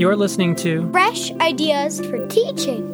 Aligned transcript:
You're 0.00 0.16
listening 0.16 0.56
to 0.56 0.90
Fresh 0.92 1.30
Ideas 1.32 2.00
for 2.00 2.26
Teaching. 2.28 2.88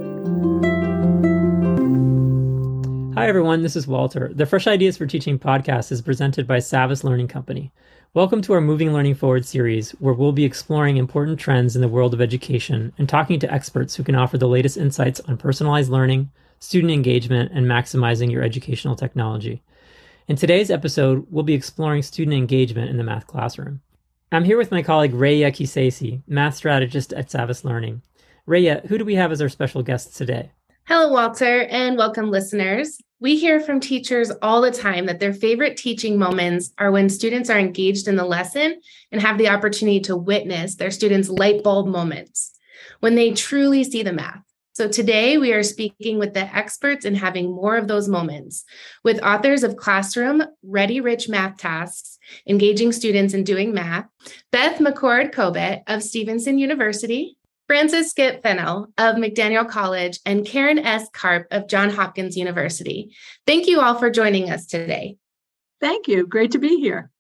Hi, 3.15 3.29
everyone. 3.29 3.63
This 3.63 3.77
is 3.77 3.87
Walter. 3.87 4.33
The 4.35 4.45
Fresh 4.45 4.67
Ideas 4.67 4.97
for 4.97 5.07
Teaching 5.07 5.39
podcast 5.39 5.93
is 5.93 6.03
presented 6.03 6.49
by 6.49 6.57
Savvas 6.57 7.05
Learning 7.05 7.29
Company. 7.29 7.71
Welcome 8.15 8.43
to 8.43 8.55
our 8.55 8.61
Moving 8.61 8.93
Learning 8.93 9.15
Forward 9.15 9.47
series, 9.47 9.93
where 10.01 10.15
we'll 10.15 10.33
be 10.33 10.45
exploring 10.45 10.97
important 10.97 11.39
trends 11.39 11.77
in 11.77 11.81
the 11.81 11.87
world 11.87 12.13
of 12.13 12.21
education 12.21 12.93
and 12.99 13.09
talking 13.09 13.39
to 13.39 13.55
experts 13.55 13.95
who 13.95 14.03
can 14.03 14.17
offer 14.17 14.37
the 14.37 14.49
latest 14.49 14.77
insights 14.77 15.21
on 15.29 15.37
personalized 15.37 15.93
learning, 15.93 16.33
student 16.59 16.93
engagement, 16.93 17.53
and 17.55 17.67
maximizing 17.67 18.33
your 18.33 18.43
educational 18.43 18.97
technology. 18.97 19.63
In 20.27 20.35
today's 20.35 20.73
episode, 20.73 21.25
we'll 21.31 21.45
be 21.45 21.55
exploring 21.55 22.03
student 22.03 22.37
engagement 22.37 22.91
in 22.91 22.97
the 22.97 23.05
math 23.05 23.29
classroom. 23.29 23.81
I'm 24.33 24.43
here 24.43 24.59
with 24.59 24.73
my 24.73 24.83
colleague 24.83 25.13
Raya 25.13 25.53
Kisesi, 25.53 26.21
math 26.27 26.57
strategist 26.57 27.13
at 27.13 27.29
Savvas 27.29 27.63
Learning. 27.63 28.03
Raya, 28.49 28.85
who 28.87 28.99
do 28.99 29.05
we 29.05 29.15
have 29.15 29.31
as 29.31 29.41
our 29.41 29.49
special 29.49 29.85
guests 29.85 30.19
today? 30.19 30.51
Hello, 30.89 31.13
Walter, 31.13 31.63
and 31.63 31.97
welcome, 31.97 32.33
listeners. 32.33 32.99
We 33.21 33.37
hear 33.37 33.61
from 33.61 33.79
teachers 33.79 34.33
all 34.43 34.63
the 34.63 34.73
time 34.73 35.07
that 35.07 35.21
their 35.21 35.33
favorite 35.33 35.77
teaching 35.77 36.19
moments 36.19 36.73
are 36.77 36.91
when 36.91 37.09
students 37.09 37.49
are 37.51 37.59
engaged 37.59 38.09
in 38.09 38.17
the 38.17 38.25
lesson 38.25 38.81
and 39.13 39.23
have 39.23 39.39
the 39.39 39.49
opportunity 39.49 40.01
to 40.01 40.17
witness 40.17 40.75
their 40.75 40.91
students' 40.91 41.29
light 41.29 41.63
bulb 41.63 41.87
moments, 41.87 42.53
when 42.99 43.15
they 43.15 43.31
truly 43.31 43.85
see 43.85 44.03
the 44.03 44.13
math. 44.13 44.43
So 44.77 44.87
today 44.87 45.39
we 45.39 45.55
are 45.55 45.63
speaking 45.63 46.19
with 46.19 46.35
the 46.35 46.55
experts 46.55 47.07
in 47.07 47.15
having 47.15 47.51
more 47.51 47.79
of 47.79 47.89
those 47.89 48.09
moments 48.09 48.63
with 49.03 49.23
authors 49.23 49.63
of 49.63 49.79
Classroom 49.79 50.43
Ready 50.63 51.01
Rich 51.01 51.31
Math 51.31 51.57
Tasks, 51.57 52.19
Engaging 52.47 52.93
Students 52.93 53.33
in 53.33 53.43
Doing 53.43 53.73
Math, 53.73 54.05
Beth 54.53 54.79
McCord 54.79 55.33
Kobett 55.33 55.81
of 55.87 56.03
Stevenson 56.03 56.59
University, 56.59 57.39
Francis 57.67 58.11
Skip 58.11 58.43
Fennell 58.43 58.89
of 58.99 59.17
McDaniel 59.17 59.67
College, 59.67 60.19
and 60.27 60.45
Karen 60.45 60.79
S. 60.79 61.09
Karp 61.15 61.47
of 61.51 61.69
Johns 61.69 61.95
Hopkins 61.95 62.37
University. 62.37 63.17
Thank 63.47 63.69
you 63.69 63.81
all 63.81 63.95
for 63.95 64.11
joining 64.11 64.51
us 64.51 64.67
today. 64.67 65.17
Thank 65.81 66.07
you. 66.07 66.27
Great 66.27 66.51
to 66.51 66.59
be 66.59 66.77
here. 66.81 67.11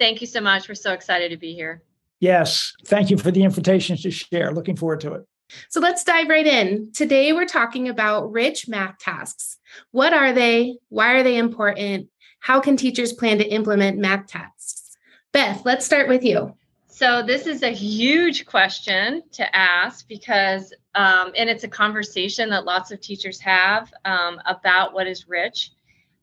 Thank 0.00 0.22
you 0.22 0.26
so 0.26 0.40
much. 0.40 0.68
We're 0.68 0.74
so 0.74 0.92
excited 0.92 1.30
to 1.30 1.36
be 1.36 1.54
here. 1.54 1.84
Yes. 2.18 2.72
Thank 2.84 3.10
you 3.10 3.16
for 3.16 3.30
the 3.30 3.44
invitation 3.44 3.96
to 3.96 4.10
share. 4.10 4.50
Looking 4.50 4.74
forward 4.74 5.02
to 5.02 5.12
it. 5.12 5.26
So 5.68 5.80
let's 5.80 6.04
dive 6.04 6.28
right 6.28 6.46
in. 6.46 6.92
Today, 6.92 7.32
we're 7.32 7.46
talking 7.46 7.88
about 7.88 8.32
rich 8.32 8.68
math 8.68 8.98
tasks. 8.98 9.58
What 9.90 10.12
are 10.12 10.32
they? 10.32 10.78
Why 10.88 11.14
are 11.14 11.22
they 11.22 11.36
important? 11.36 12.08
How 12.40 12.60
can 12.60 12.76
teachers 12.76 13.12
plan 13.12 13.38
to 13.38 13.44
implement 13.44 13.98
math 13.98 14.26
tasks? 14.26 14.96
Beth, 15.32 15.62
let's 15.64 15.84
start 15.84 16.08
with 16.08 16.24
you. 16.24 16.54
So, 16.88 17.22
this 17.22 17.46
is 17.46 17.62
a 17.62 17.72
huge 17.72 18.46
question 18.46 19.22
to 19.32 19.54
ask 19.54 20.08
because, 20.08 20.72
um, 20.94 21.32
and 21.36 21.50
it's 21.50 21.64
a 21.64 21.68
conversation 21.68 22.48
that 22.50 22.64
lots 22.64 22.90
of 22.90 23.00
teachers 23.00 23.38
have 23.40 23.92
um, 24.06 24.40
about 24.46 24.94
what 24.94 25.06
is 25.06 25.28
rich. 25.28 25.72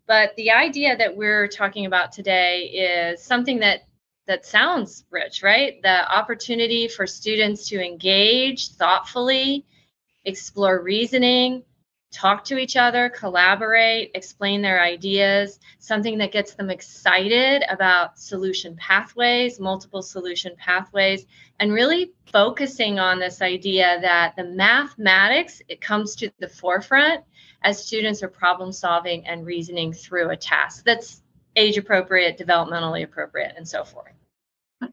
But 0.07 0.35
the 0.35 0.51
idea 0.51 0.97
that 0.97 1.15
we're 1.15 1.47
talking 1.47 1.85
about 1.85 2.11
today 2.11 2.63
is 3.13 3.23
something 3.23 3.59
that 3.59 3.81
that 4.27 4.45
sounds 4.45 5.05
rich, 5.11 5.43
right? 5.43 5.81
The 5.81 6.11
opportunity 6.13 6.87
for 6.87 7.05
students 7.05 7.67
to 7.69 7.83
engage 7.83 8.69
thoughtfully, 8.69 9.65
explore 10.25 10.81
reasoning, 10.81 11.63
talk 12.13 12.45
to 12.45 12.57
each 12.57 12.77
other, 12.77 13.09
collaborate, 13.09 14.11
explain 14.13 14.61
their 14.61 14.81
ideas, 14.81 15.59
something 15.79 16.17
that 16.19 16.31
gets 16.31 16.53
them 16.53 16.69
excited 16.69 17.63
about 17.69 18.19
solution 18.19 18.75
pathways, 18.77 19.59
multiple 19.59 20.03
solution 20.03 20.55
pathways, 20.57 21.25
and 21.59 21.73
really 21.73 22.13
focusing 22.31 22.99
on 22.99 23.19
this 23.19 23.41
idea 23.41 23.97
that 24.01 24.35
the 24.37 24.43
mathematics 24.43 25.61
it 25.67 25.81
comes 25.81 26.15
to 26.15 26.31
the 26.39 26.47
forefront 26.47 27.23
as 27.63 27.83
students 27.83 28.21
are 28.21 28.29
problem 28.29 28.71
solving 28.71 29.25
and 29.25 29.45
reasoning 29.45 29.91
through 29.91 30.29
a 30.29 30.37
task 30.37 30.83
that's 30.85 31.22
age 31.55 31.77
appropriate, 31.77 32.37
developmentally 32.37 33.03
appropriate, 33.03 33.53
and 33.57 33.67
so 33.67 33.83
forth. 33.83 34.13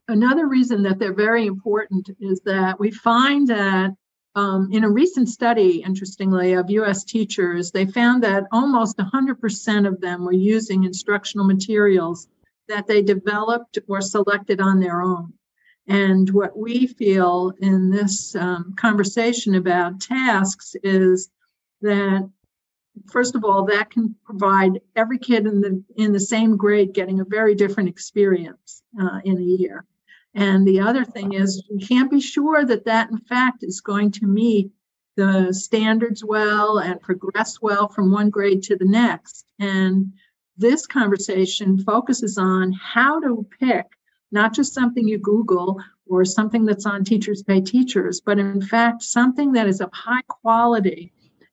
Another 0.09 0.47
reason 0.47 0.83
that 0.85 0.99
they're 0.99 1.15
very 1.15 1.47
important 1.47 2.11
is 2.21 2.41
that 2.43 2.79
we 2.79 2.91
find 2.91 3.49
that 3.49 3.91
um, 4.37 4.69
in 4.71 4.85
a 4.85 4.91
recent 4.91 5.29
study, 5.29 5.83
interestingly, 5.83 6.53
of 6.53 6.71
US 6.71 7.03
teachers, 7.03 7.73
they 7.73 7.87
found 7.87 8.23
that 8.23 8.45
almost 8.53 8.99
100% 8.99 9.89
of 9.89 10.01
them 10.01 10.25
were 10.25 10.33
using 10.33 10.85
instructional 10.85 11.47
materials 11.47 12.29
that 12.69 12.87
they 12.87 13.03
developed 13.03 13.79
or 13.89 14.01
selected 14.01 14.61
on 14.61 14.79
their 14.79 15.03
own. 15.03 15.33
And 15.89 16.31
what 16.31 16.57
we 16.57 16.87
feel 16.87 17.53
in 17.59 17.91
this 17.91 18.37
um, 18.37 18.75
conversation 18.77 19.57
about 19.57 20.01
tasks 20.01 20.77
is 20.85 21.31
that 21.81 22.31
first 23.11 23.35
of 23.35 23.45
all, 23.45 23.65
that 23.67 23.91
can 23.91 24.15
provide 24.25 24.81
every 24.97 25.19
kid 25.19 25.47
in 25.47 25.61
the 25.61 25.83
in 25.97 26.13
the 26.13 26.21
same 26.21 26.57
grade 26.57 26.93
getting 26.93 27.21
a 27.21 27.25
very 27.25 27.55
different 27.55 27.89
experience 27.89 28.83
uh, 29.01 29.21
in 29.25 29.39
a 29.39 29.43
year. 29.43 29.85
And 30.35 30.67
the 30.67 30.81
other 30.81 31.05
thing 31.05 31.33
is, 31.33 31.63
you 31.69 31.85
can't 31.85 32.11
be 32.11 32.21
sure 32.21 32.65
that 32.65 32.85
that 32.85 33.11
in 33.11 33.19
fact 33.19 33.65
is 33.65 33.81
going 33.81 34.13
to 34.13 34.27
meet 34.27 34.71
the 35.17 35.53
standards 35.53 36.25
well 36.25 36.79
and 36.79 37.01
progress 37.01 37.61
well 37.61 37.89
from 37.89 38.13
one 38.13 38.31
grade 38.31 38.63
to 38.65 38.77
the 38.77 38.85
next. 38.85 39.47
And 39.59 40.13
this 40.57 40.87
conversation 40.87 41.79
focuses 41.83 42.39
on 42.39 42.73
how 42.73 43.21
to 43.21 43.47
pick 43.59 43.87
not 44.33 44.55
just 44.55 44.73
something 44.73 45.09
you 45.09 45.19
Google 45.19 45.81
or 46.07 46.25
something 46.25 46.65
that's 46.65 46.87
on 46.87 47.05
Teachers 47.05 47.43
Pay 47.43 47.61
Teachers, 47.61 48.21
but 48.21 48.39
in 48.39 48.63
fact, 48.63 49.03
something 49.03 49.53
that 49.53 49.67
is 49.67 49.81
of 49.81 49.91
high 49.93 50.23
quality 50.29 51.13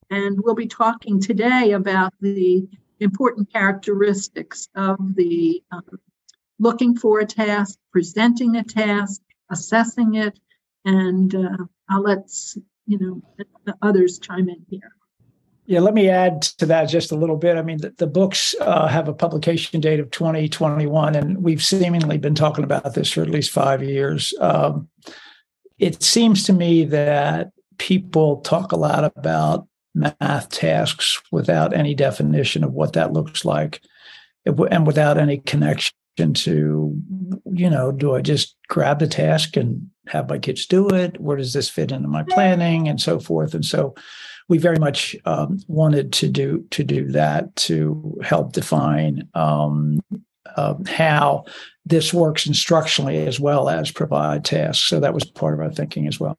and 0.10 0.40
we'll 0.44 0.56
be 0.56 0.68
talking 0.68 1.20
today 1.20 1.72
about 1.72 2.14
the 2.22 2.68
important 3.00 3.52
characteristics 3.52 4.68
of 4.76 4.98
the 5.16 5.62
um, 5.72 5.84
looking 6.60 6.96
for 6.96 7.20
a 7.20 7.26
task, 7.26 7.78
presenting 7.92 8.56
a 8.56 8.64
task, 8.64 9.22
assessing 9.52 10.16
it, 10.16 10.40
and 10.86 11.36
uh, 11.36 11.58
I'll 11.90 12.02
let 12.02 12.30
you 12.86 12.98
know 12.98 13.22
others 13.82 14.20
chime 14.20 14.50
in 14.50 14.66
here. 14.70 14.92
Yeah, 15.66 15.82
let 15.82 15.94
me 15.94 16.10
add 16.10 16.44
to 16.60 16.66
that 16.68 16.86
just 16.86 17.12
a 17.12 17.16
little 17.16 17.36
bit. 17.36 17.58
I 17.58 17.62
mean, 17.62 17.80
the, 17.80 17.94
the 17.98 18.08
books 18.08 18.56
uh, 18.62 18.88
have 18.88 19.10
a 19.10 19.14
publication 19.14 19.82
date 19.82 20.00
of 20.00 20.10
2021, 20.12 21.16
and 21.16 21.44
we've 21.44 21.62
seemingly 21.62 22.18
been 22.18 22.36
talking 22.36 22.64
about 22.64 22.94
this 22.94 23.12
for 23.12 23.22
at 23.22 23.30
least 23.30 23.52
five 23.52 23.84
years. 23.84 24.34
Um, 24.40 24.88
it 25.78 26.02
seems 26.02 26.46
to 26.46 26.54
me 26.54 26.86
that 26.86 27.52
people 27.78 28.38
talk 28.38 28.72
a 28.72 28.78
lot 28.78 29.04
about 29.04 29.68
math 29.98 30.50
tasks 30.50 31.22
without 31.32 31.74
any 31.74 31.94
definition 31.94 32.64
of 32.64 32.74
what 32.74 32.94
that 32.94 33.14
looks 33.14 33.46
like. 33.46 33.82
And 34.46 34.88
without 34.88 35.18
any 35.18 35.40
connection 35.40 35.94
to 36.34 37.00
you 37.46 37.70
know 37.70 37.92
do 37.92 38.16
i 38.16 38.22
just 38.22 38.56
grab 38.70 38.98
the 38.98 39.08
task 39.08 39.56
and 39.56 39.88
have 40.08 40.30
my 40.30 40.40
kids 40.40 40.66
do 40.66 40.90
it? 40.90 41.20
Where 41.20 41.38
does 41.38 41.54
this 41.54 41.70
fit 41.70 41.92
into 41.92 42.08
my 42.08 42.24
planning? 42.24 42.88
And 42.88 43.00
so 43.00 43.20
forth. 43.20 43.54
And 43.54 43.66
so 43.66 43.94
we 44.50 44.58
very 44.58 44.80
much 44.80 45.16
um, 45.26 45.60
wanted 45.68 46.14
to 46.14 46.30
do 46.30 46.66
to 46.72 46.84
do 46.84 47.12
that 47.12 47.56
to 47.58 48.18
help 48.24 48.54
define 48.54 49.28
um, 49.34 50.00
uh, 50.56 50.76
how 50.88 51.46
this 51.86 52.14
works 52.14 52.48
instructionally 52.48 53.28
as 53.28 53.40
well 53.40 53.70
as 53.70 53.92
provide 53.92 54.46
tasks. 54.46 54.88
So 54.88 55.00
that 55.00 55.14
was 55.14 55.26
part 55.26 55.54
of 55.54 55.60
our 55.60 55.72
thinking 55.72 56.08
as 56.08 56.20
well 56.20 56.38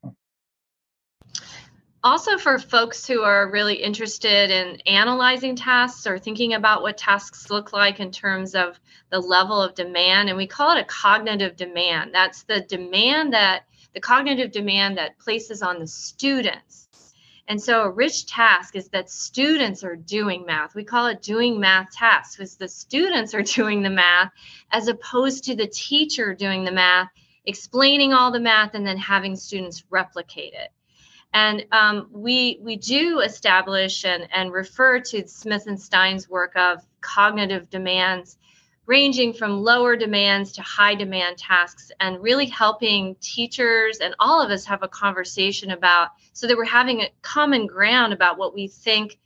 also 2.04 2.38
for 2.38 2.58
folks 2.58 3.06
who 3.06 3.22
are 3.22 3.50
really 3.50 3.74
interested 3.74 4.50
in 4.50 4.80
analyzing 4.82 5.56
tasks 5.56 6.06
or 6.06 6.18
thinking 6.18 6.54
about 6.54 6.82
what 6.82 6.96
tasks 6.96 7.50
look 7.50 7.72
like 7.72 7.98
in 7.98 8.10
terms 8.12 8.54
of 8.54 8.78
the 9.10 9.18
level 9.18 9.60
of 9.60 9.74
demand 9.74 10.28
and 10.28 10.38
we 10.38 10.46
call 10.46 10.76
it 10.76 10.80
a 10.80 10.84
cognitive 10.84 11.56
demand. 11.56 12.14
That's 12.14 12.44
the 12.44 12.60
demand 12.60 13.32
that 13.32 13.64
the 13.94 14.00
cognitive 14.00 14.52
demand 14.52 14.98
that 14.98 15.18
places 15.18 15.62
on 15.62 15.80
the 15.80 15.86
students. 15.86 16.88
And 17.48 17.60
so 17.60 17.82
a 17.82 17.90
rich 17.90 18.26
task 18.26 18.76
is 18.76 18.90
that 18.90 19.10
students 19.10 19.82
are 19.82 19.96
doing 19.96 20.44
math. 20.46 20.74
We 20.74 20.84
call 20.84 21.06
it 21.06 21.22
doing 21.22 21.58
math 21.58 21.90
tasks 21.90 22.36
because 22.36 22.56
the 22.56 22.68
students 22.68 23.34
are 23.34 23.42
doing 23.56 23.82
the 23.82 23.90
math 23.90 24.30
as 24.70 24.86
opposed 24.86 25.44
to 25.44 25.56
the 25.56 25.66
teacher 25.66 26.34
doing 26.34 26.64
the 26.64 26.72
math 26.72 27.08
explaining 27.44 28.12
all 28.12 28.30
the 28.30 28.38
math 28.38 28.74
and 28.74 28.86
then 28.86 28.98
having 28.98 29.34
students 29.34 29.82
replicate 29.90 30.52
it 30.52 30.70
and 31.32 31.66
um, 31.72 32.08
we 32.10 32.58
we 32.62 32.76
do 32.76 33.20
establish 33.20 34.04
and, 34.04 34.28
and 34.32 34.52
refer 34.52 35.00
to 35.00 35.28
Smith 35.28 35.66
and 35.66 35.80
Stein's 35.80 36.28
work 36.28 36.56
of 36.56 36.84
cognitive 37.00 37.68
demands, 37.68 38.38
ranging 38.86 39.32
from 39.32 39.62
lower 39.62 39.96
demands 39.96 40.52
to 40.52 40.62
high 40.62 40.94
demand 40.94 41.38
tasks, 41.38 41.90
and 42.00 42.22
really 42.22 42.46
helping 42.46 43.14
teachers 43.20 43.98
and 43.98 44.14
all 44.18 44.42
of 44.42 44.50
us 44.50 44.64
have 44.64 44.82
a 44.82 44.88
conversation 44.88 45.70
about 45.70 46.08
so 46.32 46.46
that 46.46 46.56
we're 46.56 46.64
having 46.64 47.02
a 47.02 47.10
common 47.22 47.66
ground 47.66 48.12
about 48.12 48.38
what 48.38 48.54
we 48.54 48.68
think 48.68 49.18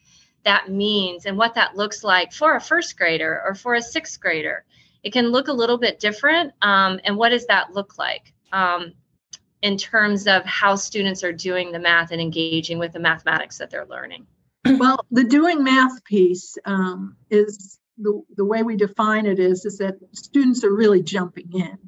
that 0.44 0.70
means 0.70 1.26
and 1.26 1.38
what 1.38 1.54
that 1.54 1.76
looks 1.76 2.02
like 2.02 2.32
for 2.32 2.56
a 2.56 2.60
first 2.60 2.96
grader 2.98 3.42
or 3.44 3.54
for 3.54 3.74
a 3.74 3.82
sixth 3.82 4.20
grader. 4.20 4.64
It 5.04 5.12
can 5.12 5.28
look 5.28 5.48
a 5.48 5.52
little 5.52 5.78
bit 5.78 6.00
different. 6.00 6.52
Um, 6.62 7.00
and 7.04 7.16
what 7.16 7.30
does 7.30 7.46
that 7.46 7.72
look 7.72 7.98
like? 7.98 8.32
Um, 8.52 8.92
in 9.62 9.76
terms 9.76 10.26
of 10.26 10.44
how 10.44 10.74
students 10.74 11.24
are 11.24 11.32
doing 11.32 11.72
the 11.72 11.78
math 11.78 12.10
and 12.10 12.20
engaging 12.20 12.78
with 12.78 12.92
the 12.92 13.00
mathematics 13.00 13.58
that 13.58 13.70
they're 13.70 13.86
learning? 13.86 14.26
Well, 14.64 15.04
the 15.10 15.24
doing 15.24 15.64
math 15.64 16.04
piece 16.04 16.56
um, 16.64 17.16
is 17.30 17.78
the, 17.98 18.22
the 18.36 18.44
way 18.44 18.62
we 18.62 18.76
define 18.76 19.26
it 19.26 19.38
is, 19.38 19.64
is 19.64 19.78
that 19.78 19.96
students 20.12 20.64
are 20.64 20.74
really 20.74 21.02
jumping 21.02 21.50
in. 21.52 21.78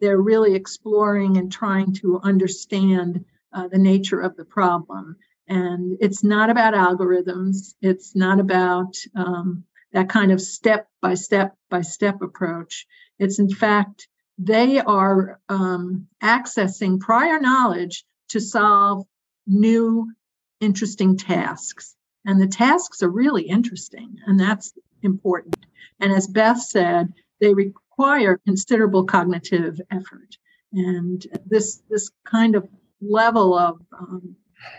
They're 0.00 0.20
really 0.20 0.54
exploring 0.54 1.36
and 1.36 1.50
trying 1.50 1.92
to 1.94 2.20
understand 2.22 3.24
uh, 3.52 3.68
the 3.68 3.78
nature 3.78 4.20
of 4.20 4.36
the 4.36 4.44
problem. 4.44 5.16
And 5.48 5.96
it's 6.00 6.24
not 6.24 6.50
about 6.50 6.74
algorithms. 6.74 7.74
It's 7.80 8.16
not 8.16 8.40
about 8.40 8.96
um, 9.14 9.64
that 9.92 10.08
kind 10.08 10.32
of 10.32 10.40
step 10.40 10.88
by 11.00 11.14
step 11.14 11.56
by 11.70 11.82
step 11.82 12.22
approach. 12.22 12.86
It's 13.18 13.38
in 13.38 13.48
fact, 13.48 14.08
they 14.38 14.80
are 14.80 15.40
um, 15.48 16.08
accessing 16.22 17.00
prior 17.00 17.38
knowledge 17.40 18.04
to 18.30 18.40
solve 18.40 19.06
new, 19.46 20.12
interesting 20.60 21.16
tasks. 21.16 21.94
And 22.24 22.40
the 22.40 22.48
tasks 22.48 23.02
are 23.02 23.10
really 23.10 23.42
interesting, 23.42 24.16
and 24.26 24.40
that's 24.40 24.72
important. 25.02 25.66
And 26.00 26.12
as 26.12 26.26
Beth 26.26 26.60
said, 26.60 27.12
they 27.40 27.52
require 27.52 28.40
considerable 28.46 29.04
cognitive 29.04 29.80
effort. 29.90 30.36
And 30.72 31.24
this, 31.46 31.82
this 31.88 32.10
kind 32.24 32.56
of 32.56 32.66
level 33.00 33.56
of 33.56 33.80
um, 33.96 34.36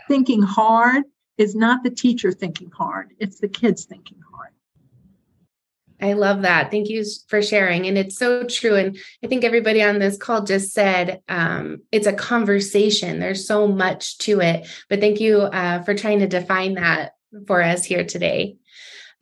thinking 0.08 0.42
hard 0.42 1.04
is 1.38 1.54
not 1.54 1.84
the 1.84 1.90
teacher 1.90 2.32
thinking 2.32 2.70
hard, 2.70 3.14
it's 3.18 3.38
the 3.38 3.48
kids 3.48 3.84
thinking 3.84 4.18
hard. 4.32 4.50
I 6.00 6.12
love 6.12 6.42
that. 6.42 6.70
Thank 6.70 6.88
you 6.88 7.04
for 7.28 7.40
sharing. 7.40 7.86
And 7.86 7.96
it's 7.96 8.18
so 8.18 8.44
true. 8.44 8.74
And 8.74 8.98
I 9.24 9.28
think 9.28 9.44
everybody 9.44 9.82
on 9.82 9.98
this 9.98 10.16
call 10.16 10.44
just 10.44 10.72
said 10.72 11.22
um, 11.28 11.78
it's 11.90 12.06
a 12.06 12.12
conversation. 12.12 13.18
There's 13.18 13.46
so 13.46 13.66
much 13.66 14.18
to 14.18 14.40
it. 14.40 14.68
But 14.90 15.00
thank 15.00 15.20
you 15.20 15.38
uh, 15.38 15.82
for 15.82 15.94
trying 15.94 16.18
to 16.20 16.28
define 16.28 16.74
that 16.74 17.12
for 17.46 17.62
us 17.62 17.84
here 17.84 18.04
today. 18.04 18.56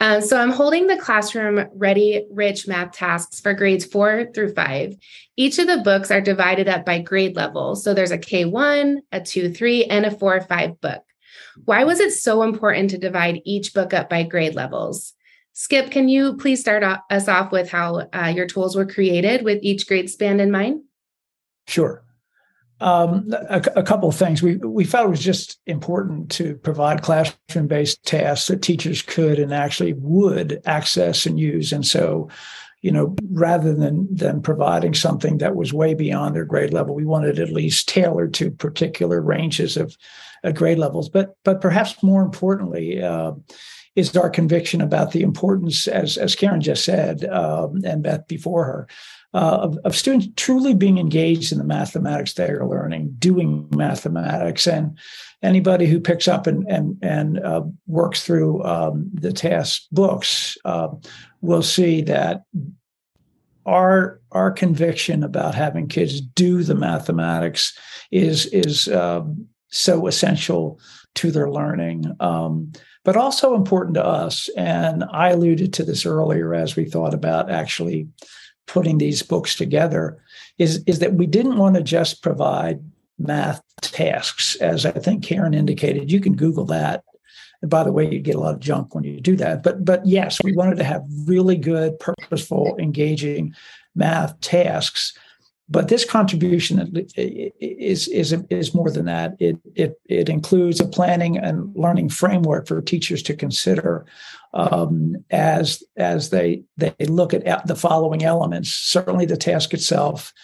Um, 0.00 0.20
so 0.20 0.36
I'm 0.36 0.50
holding 0.50 0.88
the 0.88 0.96
classroom 0.96 1.66
ready 1.74 2.26
rich 2.30 2.66
math 2.66 2.92
tasks 2.92 3.40
for 3.40 3.54
grades 3.54 3.84
four 3.84 4.26
through 4.34 4.54
five. 4.54 4.94
Each 5.36 5.58
of 5.58 5.68
the 5.68 5.78
books 5.78 6.10
are 6.10 6.20
divided 6.20 6.68
up 6.68 6.84
by 6.84 7.00
grade 7.00 7.36
level. 7.36 7.76
So 7.76 7.94
there's 7.94 8.10
a 8.10 8.18
K1, 8.18 8.96
a 9.12 9.20
2 9.20 9.52
3, 9.52 9.84
and 9.84 10.04
a 10.04 10.10
4 10.10 10.40
5 10.42 10.80
book. 10.80 11.02
Why 11.64 11.84
was 11.84 12.00
it 12.00 12.12
so 12.12 12.42
important 12.42 12.90
to 12.90 12.98
divide 12.98 13.40
each 13.44 13.72
book 13.72 13.94
up 13.94 14.10
by 14.10 14.24
grade 14.24 14.56
levels? 14.56 15.14
Skip, 15.56 15.92
can 15.92 16.08
you 16.08 16.36
please 16.36 16.60
start 16.60 16.82
us 17.10 17.28
off 17.28 17.52
with 17.52 17.70
how 17.70 18.08
uh, 18.12 18.32
your 18.34 18.46
tools 18.46 18.74
were 18.74 18.84
created 18.84 19.44
with 19.44 19.60
each 19.62 19.86
grade 19.86 20.10
span 20.10 20.40
in 20.40 20.50
mind? 20.50 20.82
Sure. 21.68 22.02
Um, 22.80 23.32
a, 23.48 23.62
a, 23.76 23.82
couple 23.84 24.08
of 24.08 24.16
things. 24.16 24.42
We 24.42 24.56
we 24.56 24.84
felt 24.84 25.06
it 25.06 25.10
was 25.10 25.20
just 25.20 25.60
important 25.66 26.28
to 26.32 26.56
provide 26.56 27.02
classroom 27.02 27.68
based 27.68 28.04
tasks 28.04 28.48
that 28.48 28.62
teachers 28.62 29.00
could 29.00 29.38
and 29.38 29.54
actually 29.54 29.92
would 29.92 30.60
access 30.66 31.24
and 31.24 31.38
use. 31.38 31.72
And 31.72 31.86
so, 31.86 32.28
you 32.82 32.90
know, 32.90 33.14
rather 33.30 33.72
than 33.72 34.12
than 34.12 34.42
providing 34.42 34.92
something 34.92 35.38
that 35.38 35.54
was 35.54 35.72
way 35.72 35.94
beyond 35.94 36.34
their 36.34 36.44
grade 36.44 36.72
level, 36.72 36.96
we 36.96 37.04
wanted 37.04 37.38
at 37.38 37.52
least 37.52 37.88
tailored 37.88 38.34
to 38.34 38.50
particular 38.50 39.22
ranges 39.22 39.76
of 39.76 39.96
uh, 40.42 40.50
grade 40.50 40.78
levels. 40.78 41.08
But 41.08 41.36
but 41.44 41.60
perhaps 41.60 42.02
more 42.02 42.22
importantly. 42.22 43.00
Uh, 43.00 43.34
is 43.96 44.16
our 44.16 44.30
conviction 44.30 44.80
about 44.80 45.12
the 45.12 45.22
importance, 45.22 45.86
as 45.86 46.16
as 46.16 46.34
Karen 46.34 46.60
just 46.60 46.84
said, 46.84 47.24
um, 47.26 47.80
and 47.84 48.02
Beth 48.02 48.26
before 48.26 48.64
her, 48.64 48.88
uh, 49.34 49.58
of, 49.62 49.78
of, 49.84 49.96
students 49.96 50.28
truly 50.36 50.74
being 50.74 50.98
engaged 50.98 51.52
in 51.52 51.58
the 51.58 51.64
mathematics 51.64 52.34
they 52.34 52.50
are 52.50 52.68
learning, 52.68 53.14
doing 53.18 53.68
mathematics, 53.70 54.66
and 54.66 54.98
anybody 55.42 55.86
who 55.86 56.00
picks 56.00 56.26
up 56.26 56.46
and 56.46 56.66
and 56.68 56.98
and 57.02 57.38
uh, 57.40 57.62
works 57.86 58.24
through 58.24 58.62
um, 58.64 59.10
the 59.14 59.32
task 59.32 59.82
books 59.92 60.56
uh, 60.64 60.88
will 61.40 61.62
see 61.62 62.02
that 62.02 62.44
our 63.66 64.20
our 64.32 64.50
conviction 64.50 65.22
about 65.22 65.54
having 65.54 65.88
kids 65.88 66.20
do 66.20 66.62
the 66.62 66.74
mathematics 66.74 67.78
is 68.10 68.46
is 68.46 68.88
um, 68.88 69.46
so 69.68 70.06
essential 70.06 70.78
to 71.16 71.30
their 71.30 71.50
learning. 71.50 72.04
Um, 72.20 72.72
but 73.04 73.16
also 73.16 73.54
important 73.54 73.94
to 73.94 74.04
us. 74.04 74.48
And 74.56 75.04
I 75.12 75.30
alluded 75.30 75.72
to 75.74 75.84
this 75.84 76.06
earlier 76.06 76.54
as 76.54 76.74
we 76.74 76.86
thought 76.86 77.14
about 77.14 77.50
actually 77.50 78.08
putting 78.66 78.96
these 78.98 79.22
books 79.22 79.54
together, 79.56 80.22
is, 80.58 80.82
is 80.86 81.00
that 81.00 81.14
we 81.14 81.26
didn't 81.26 81.58
want 81.58 81.76
to 81.76 81.82
just 81.82 82.22
provide 82.22 82.80
math 83.18 83.62
tasks, 83.82 84.56
as 84.56 84.86
I 84.86 84.92
think 84.92 85.22
Karen 85.22 85.54
indicated. 85.54 86.10
You 86.10 86.20
can 86.20 86.34
Google 86.34 86.64
that. 86.66 87.04
And 87.60 87.70
by 87.70 87.84
the 87.84 87.92
way, 87.92 88.10
you 88.10 88.20
get 88.20 88.36
a 88.36 88.40
lot 88.40 88.54
of 88.54 88.60
junk 88.60 88.94
when 88.94 89.04
you 89.04 89.20
do 89.20 89.36
that. 89.36 89.62
But 89.62 89.84
but 89.84 90.04
yes, 90.04 90.38
we 90.42 90.52
wanted 90.52 90.76
to 90.78 90.84
have 90.84 91.04
really 91.26 91.56
good, 91.56 91.98
purposeful, 91.98 92.76
engaging 92.78 93.54
math 93.94 94.38
tasks 94.40 95.12
but 95.68 95.88
this 95.88 96.04
contribution 96.04 97.06
is 97.16 98.08
is 98.08 98.32
is 98.50 98.74
more 98.74 98.90
than 98.90 99.06
that. 99.06 99.34
It 99.38 99.56
it 99.74 99.98
it 100.06 100.28
includes 100.28 100.78
a 100.78 100.86
planning 100.86 101.38
and 101.38 101.74
learning 101.74 102.10
framework 102.10 102.66
for 102.66 102.82
teachers 102.82 103.22
to 103.24 103.34
consider 103.34 104.04
um, 104.52 105.16
as 105.30 105.82
as 105.96 106.30
they 106.30 106.64
they 106.76 106.94
look 107.06 107.32
at 107.32 107.66
the 107.66 107.76
following 107.76 108.24
elements. 108.24 108.70
Certainly, 108.70 109.26
the 109.26 109.38
task 109.38 109.72
itself, 109.72 110.34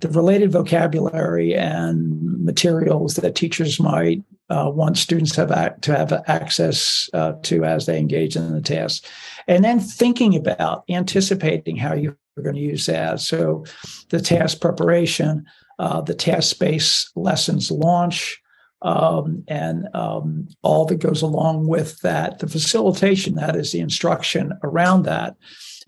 the 0.00 0.08
related 0.08 0.52
vocabulary 0.52 1.54
and 1.54 2.42
materials 2.42 3.16
that 3.16 3.34
teachers 3.34 3.78
might 3.78 4.22
uh, 4.48 4.70
want 4.74 4.96
students 4.96 5.36
have 5.36 5.50
ac- 5.50 5.80
to 5.82 5.94
have 5.94 6.12
access 6.28 7.10
uh, 7.12 7.32
to 7.42 7.62
as 7.64 7.84
they 7.84 7.98
engage 7.98 8.36
in 8.36 8.54
the 8.54 8.62
task, 8.62 9.04
and 9.46 9.62
then 9.62 9.80
thinking 9.80 10.34
about 10.34 10.84
anticipating 10.88 11.76
how 11.76 11.92
you 11.92 12.16
we're 12.36 12.42
going 12.42 12.56
to 12.56 12.60
use 12.62 12.86
that. 12.86 13.20
So 13.20 13.64
the 14.10 14.20
task 14.20 14.60
preparation, 14.60 15.46
uh, 15.78 16.02
the 16.02 16.14
task 16.14 16.50
space 16.50 17.10
lessons 17.16 17.70
launch, 17.70 18.40
um, 18.82 19.42
and 19.48 19.88
um, 19.94 20.48
all 20.62 20.84
that 20.86 21.00
goes 21.00 21.22
along 21.22 21.66
with 21.66 21.98
that, 22.00 22.38
the 22.40 22.48
facilitation, 22.48 23.34
that 23.34 23.56
is 23.56 23.72
the 23.72 23.80
instruction 23.80 24.52
around 24.62 25.04
that. 25.04 25.34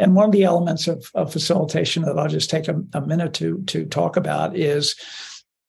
And 0.00 0.14
one 0.14 0.26
of 0.26 0.32
the 0.32 0.44
elements 0.44 0.88
of, 0.88 1.10
of 1.14 1.32
facilitation 1.32 2.04
that 2.04 2.18
I'll 2.18 2.28
just 2.28 2.50
take 2.50 2.68
a, 2.68 2.82
a 2.94 3.00
minute 3.00 3.34
to, 3.34 3.62
to 3.66 3.84
talk 3.84 4.16
about 4.16 4.56
is 4.56 4.94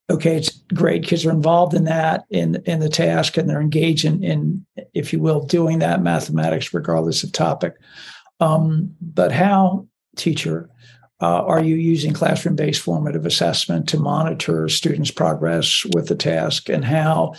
okay, 0.10 0.38
it's 0.38 0.50
great. 0.74 1.04
Kids 1.04 1.26
are 1.26 1.32
involved 1.32 1.74
in 1.74 1.84
that 1.84 2.26
in 2.30 2.62
in 2.66 2.80
the 2.80 2.90
task, 2.90 3.38
and 3.38 3.50
they're 3.50 3.62
engaged 3.62 4.06
in, 4.06 4.24
in 4.24 4.66
if 4.94 5.14
you 5.14 5.20
will, 5.20 5.42
doing 5.42 5.80
that 5.80 6.02
mathematics 6.02 6.74
regardless 6.74 7.24
of 7.24 7.32
topic. 7.32 7.76
Um, 8.40 8.96
but 9.02 9.32
how 9.32 9.88
teacher? 10.20 10.70
Uh, 11.22 11.44
are 11.44 11.64
you 11.64 11.76
using 11.76 12.14
classroom 12.14 12.56
based 12.56 12.82
formative 12.82 13.26
assessment 13.26 13.90
to 13.90 14.00
monitor 14.00 14.70
students' 14.70 15.12
progress 15.12 15.86
with 15.94 16.08
the 16.08 16.16
task? 16.16 16.70
And 16.70 16.86
how 16.86 17.34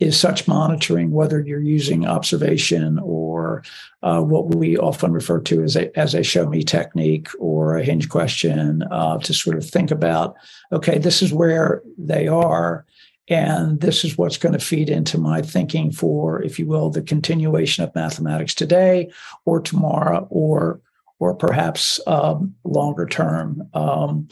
is 0.00 0.18
such 0.18 0.48
monitoring, 0.48 1.10
whether 1.10 1.40
you're 1.40 1.60
using 1.60 2.06
observation 2.06 2.98
or 3.02 3.62
uh, 4.02 4.20
what 4.20 4.54
we 4.54 4.76
often 4.76 5.12
refer 5.12 5.40
to 5.40 5.62
as 5.62 5.76
a, 5.76 5.96
as 5.98 6.14
a 6.14 6.22
show 6.22 6.48
me 6.48 6.62
technique 6.62 7.28
or 7.38 7.76
a 7.76 7.84
hinge 7.84 8.08
question, 8.08 8.82
uh, 8.90 9.18
to 9.18 9.32
sort 9.32 9.56
of 9.56 9.68
think 9.68 9.90
about, 9.90 10.36
okay, 10.72 10.98
this 10.98 11.22
is 11.22 11.32
where 11.32 11.82
they 11.96 12.28
are. 12.28 12.84
And 13.28 13.80
this 13.80 14.04
is 14.04 14.18
what's 14.18 14.36
going 14.36 14.52
to 14.52 14.58
feed 14.58 14.90
into 14.90 15.16
my 15.16 15.40
thinking 15.40 15.90
for, 15.90 16.42
if 16.42 16.58
you 16.58 16.66
will, 16.66 16.90
the 16.90 17.00
continuation 17.00 17.82
of 17.82 17.94
mathematics 17.94 18.54
today 18.54 19.10
or 19.46 19.60
tomorrow 19.60 20.26
or 20.28 20.80
or 21.18 21.34
perhaps 21.34 22.00
um, 22.06 22.54
longer 22.64 23.06
term. 23.06 23.68
Um, 23.74 24.28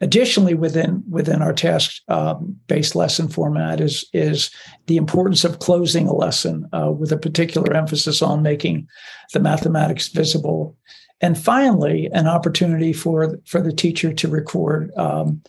additionally, 0.00 0.54
within 0.54 1.02
within 1.08 1.42
our 1.42 1.52
task 1.52 2.00
um, 2.08 2.56
based 2.66 2.94
lesson 2.94 3.28
format 3.28 3.80
is 3.80 4.04
is 4.12 4.50
the 4.86 4.96
importance 4.96 5.44
of 5.44 5.58
closing 5.58 6.06
a 6.06 6.14
lesson 6.14 6.68
uh, 6.72 6.90
with 6.90 7.12
a 7.12 7.18
particular 7.18 7.74
emphasis 7.74 8.22
on 8.22 8.42
making 8.42 8.88
the 9.32 9.40
mathematics 9.40 10.08
visible. 10.08 10.76
And 11.22 11.38
finally, 11.38 12.10
an 12.12 12.26
opportunity 12.26 12.92
for 12.92 13.38
for 13.46 13.60
the 13.60 13.72
teacher 13.72 14.12
to 14.12 14.28
record 14.28 14.92
um, 14.96 15.42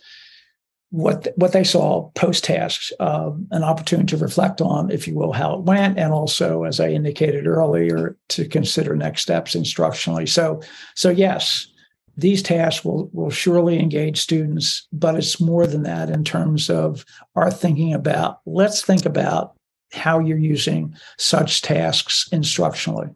what 0.90 1.28
what 1.36 1.52
they 1.52 1.64
saw 1.64 2.10
post 2.10 2.44
tasks, 2.44 2.92
um, 2.98 3.46
an 3.50 3.62
opportunity 3.62 4.06
to 4.08 4.16
reflect 4.16 4.60
on, 4.60 4.90
if 4.90 5.06
you 5.06 5.14
will, 5.14 5.32
how 5.32 5.54
it 5.54 5.64
went, 5.64 5.98
and 5.98 6.12
also, 6.12 6.64
as 6.64 6.80
I 6.80 6.88
indicated 6.88 7.46
earlier, 7.46 8.16
to 8.30 8.48
consider 8.48 8.96
next 8.96 9.22
steps 9.22 9.54
instructionally. 9.54 10.28
So, 10.28 10.62
so 10.94 11.10
yes, 11.10 11.66
these 12.16 12.42
tasks 12.42 12.84
will 12.84 13.10
will 13.12 13.30
surely 13.30 13.78
engage 13.78 14.18
students, 14.18 14.88
but 14.92 15.14
it's 15.14 15.40
more 15.40 15.66
than 15.66 15.82
that 15.82 16.08
in 16.08 16.24
terms 16.24 16.70
of 16.70 17.04
our 17.36 17.50
thinking 17.50 17.92
about. 17.92 18.40
Let's 18.46 18.82
think 18.82 19.04
about 19.04 19.54
how 19.92 20.18
you're 20.18 20.38
using 20.38 20.94
such 21.18 21.62
tasks 21.62 22.28
instructionally. 22.32 23.14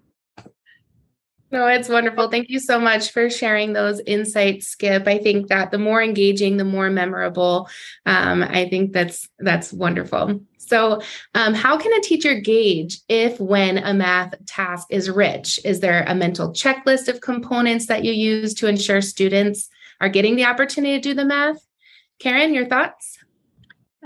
No, 1.53 1.67
it's 1.67 1.91
wonderful. 1.91 2.31
Thank 2.31 2.49
you 2.49 2.59
so 2.59 2.81
much 2.81 3.11
for 3.11 3.29
sharing 3.29 3.75
those 3.75 4.01
insights, 4.07 4.69
Skip. 4.69 5.07
I 5.07 5.19
think 5.19 5.49
that 5.49 5.71
the 5.71 5.77
more 5.77 6.03
engaging, 6.03 6.57
the 6.57 6.65
more 6.65 6.89
memorable. 6.89 7.69
Um, 8.07 8.43
I 8.43 8.67
think 8.71 8.95
that's 8.95 9.29
that's 9.39 9.71
wonderful. 9.71 10.41
So, 10.57 11.03
um, 11.35 11.53
how 11.53 11.77
can 11.77 11.93
a 11.93 12.01
teacher 12.01 12.41
gauge 12.41 13.01
if 13.07 13.39
when 13.39 13.77
a 13.77 13.93
math 13.93 14.35
task 14.47 14.87
is 14.89 15.11
rich? 15.11 15.61
Is 15.63 15.81
there 15.81 16.05
a 16.09 16.15
mental 16.15 16.55
checklist 16.55 17.09
of 17.09 17.21
components 17.21 17.87
that 17.87 18.03
you 18.03 18.13
use 18.13 18.55
to 18.55 18.67
ensure 18.67 19.03
students 19.03 19.69
are 20.01 20.09
getting 20.09 20.37
the 20.37 20.47
opportunity 20.47 20.95
to 20.95 21.01
do 21.01 21.15
the 21.15 21.27
math? 21.27 21.59
Karen, 22.19 22.55
your 22.55 22.67
thoughts? 22.67 23.19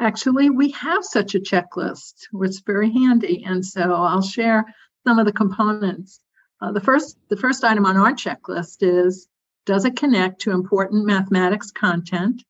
Actually, 0.00 0.50
we 0.50 0.70
have 0.72 1.04
such 1.04 1.36
a 1.36 1.40
checklist, 1.40 2.26
is 2.42 2.60
very 2.66 2.92
handy, 2.92 3.44
and 3.46 3.64
so 3.64 3.92
I'll 3.92 4.20
share 4.20 4.64
some 5.06 5.20
of 5.20 5.26
the 5.26 5.32
components. 5.32 6.20
Uh, 6.60 6.72
the 6.72 6.80
first 6.80 7.18
the 7.28 7.36
first 7.36 7.64
item 7.64 7.84
on 7.86 7.96
our 7.96 8.12
checklist 8.12 8.78
is 8.80 9.28
does 9.66 9.84
it 9.84 9.96
connect 9.96 10.40
to 10.42 10.52
important 10.52 11.04
mathematics 11.04 11.70
content 11.70 12.42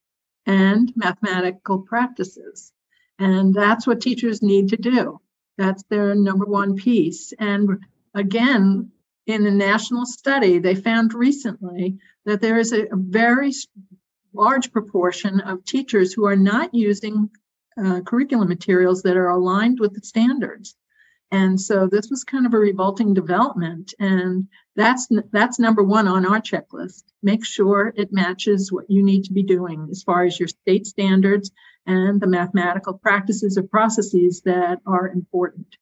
and 0.44 0.92
mathematical 0.96 1.80
practices? 1.80 2.72
And 3.18 3.54
that's 3.54 3.86
what 3.86 4.00
teachers 4.00 4.42
need 4.42 4.68
to 4.68 4.76
do. 4.76 5.20
That's 5.56 5.82
their 5.84 6.14
number 6.14 6.44
one 6.44 6.76
piece. 6.76 7.32
And 7.38 7.78
again, 8.14 8.90
in 9.26 9.46
a 9.46 9.50
national 9.50 10.06
study, 10.06 10.58
they 10.58 10.75
found 10.75 11.14
recently 11.14 11.98
that 12.26 12.40
there 12.40 12.58
is 12.58 12.72
a, 12.72 12.86
very 12.92 13.52
large 14.32 14.70
proportion 14.70 15.40
of 15.40 15.64
teachers 15.64 16.12
who 16.12 16.26
are 16.26 16.36
not 16.36 16.75
using 16.75 17.30
uh, 17.82 18.02
curriculum 18.02 18.48
materials 18.48 19.02
that 19.02 19.16
are 19.16 19.30
aligned 19.30 19.80
with 19.80 19.94
the 19.94 20.06
standards. 20.06 20.76
And 21.33 21.61
so 21.61 21.88
this 21.88 22.09
was 22.09 22.23
kind 22.23 22.47
of 22.47 22.54
a 22.54 22.59
revolting 22.59 23.12
development. 23.12 23.95
And 23.99 24.49
that's 24.76 25.09
that's 25.33 25.59
number 25.59 25.83
one 25.83 26.06
on 26.06 26.25
our 26.25 26.40
checklist. 26.40 27.02
Make 27.23 27.45
sure 27.45 27.92
it 27.97 28.12
matches 28.12 28.71
what 28.71 28.88
you 28.88 29.02
need 29.02 29.25
to 29.25 29.33
be 29.33 29.42
doing 29.42 29.88
as 29.90 30.02
far 30.02 30.25
as 30.25 30.38
your 30.38 30.49
state 30.49 30.87
standards 30.87 31.50
and 31.87 32.21
the 32.21 32.26
mathematical 32.26 32.95
practices 32.95 33.59
or 33.59 33.64
processes 33.64 34.42
that 34.42 34.80
are 34.87 35.09
important. 35.09 35.76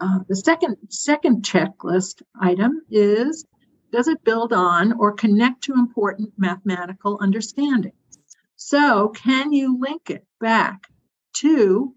Uh, 0.00 0.20
the 0.28 0.36
second 0.36 0.76
second 0.88 1.44
checklist 1.44 2.22
item 2.40 2.82
is 2.90 3.44
does 3.92 4.08
it 4.08 4.24
build 4.24 4.52
on 4.52 4.92
or 4.92 5.12
connect 5.12 5.64
to 5.64 5.74
important 5.74 6.32
mathematical 6.36 7.18
understanding? 7.20 7.92
So 8.56 9.08
can 9.08 9.52
you 9.52 9.78
link 9.78 10.10
it 10.10 10.26
back 10.40 10.86
to 11.34 11.94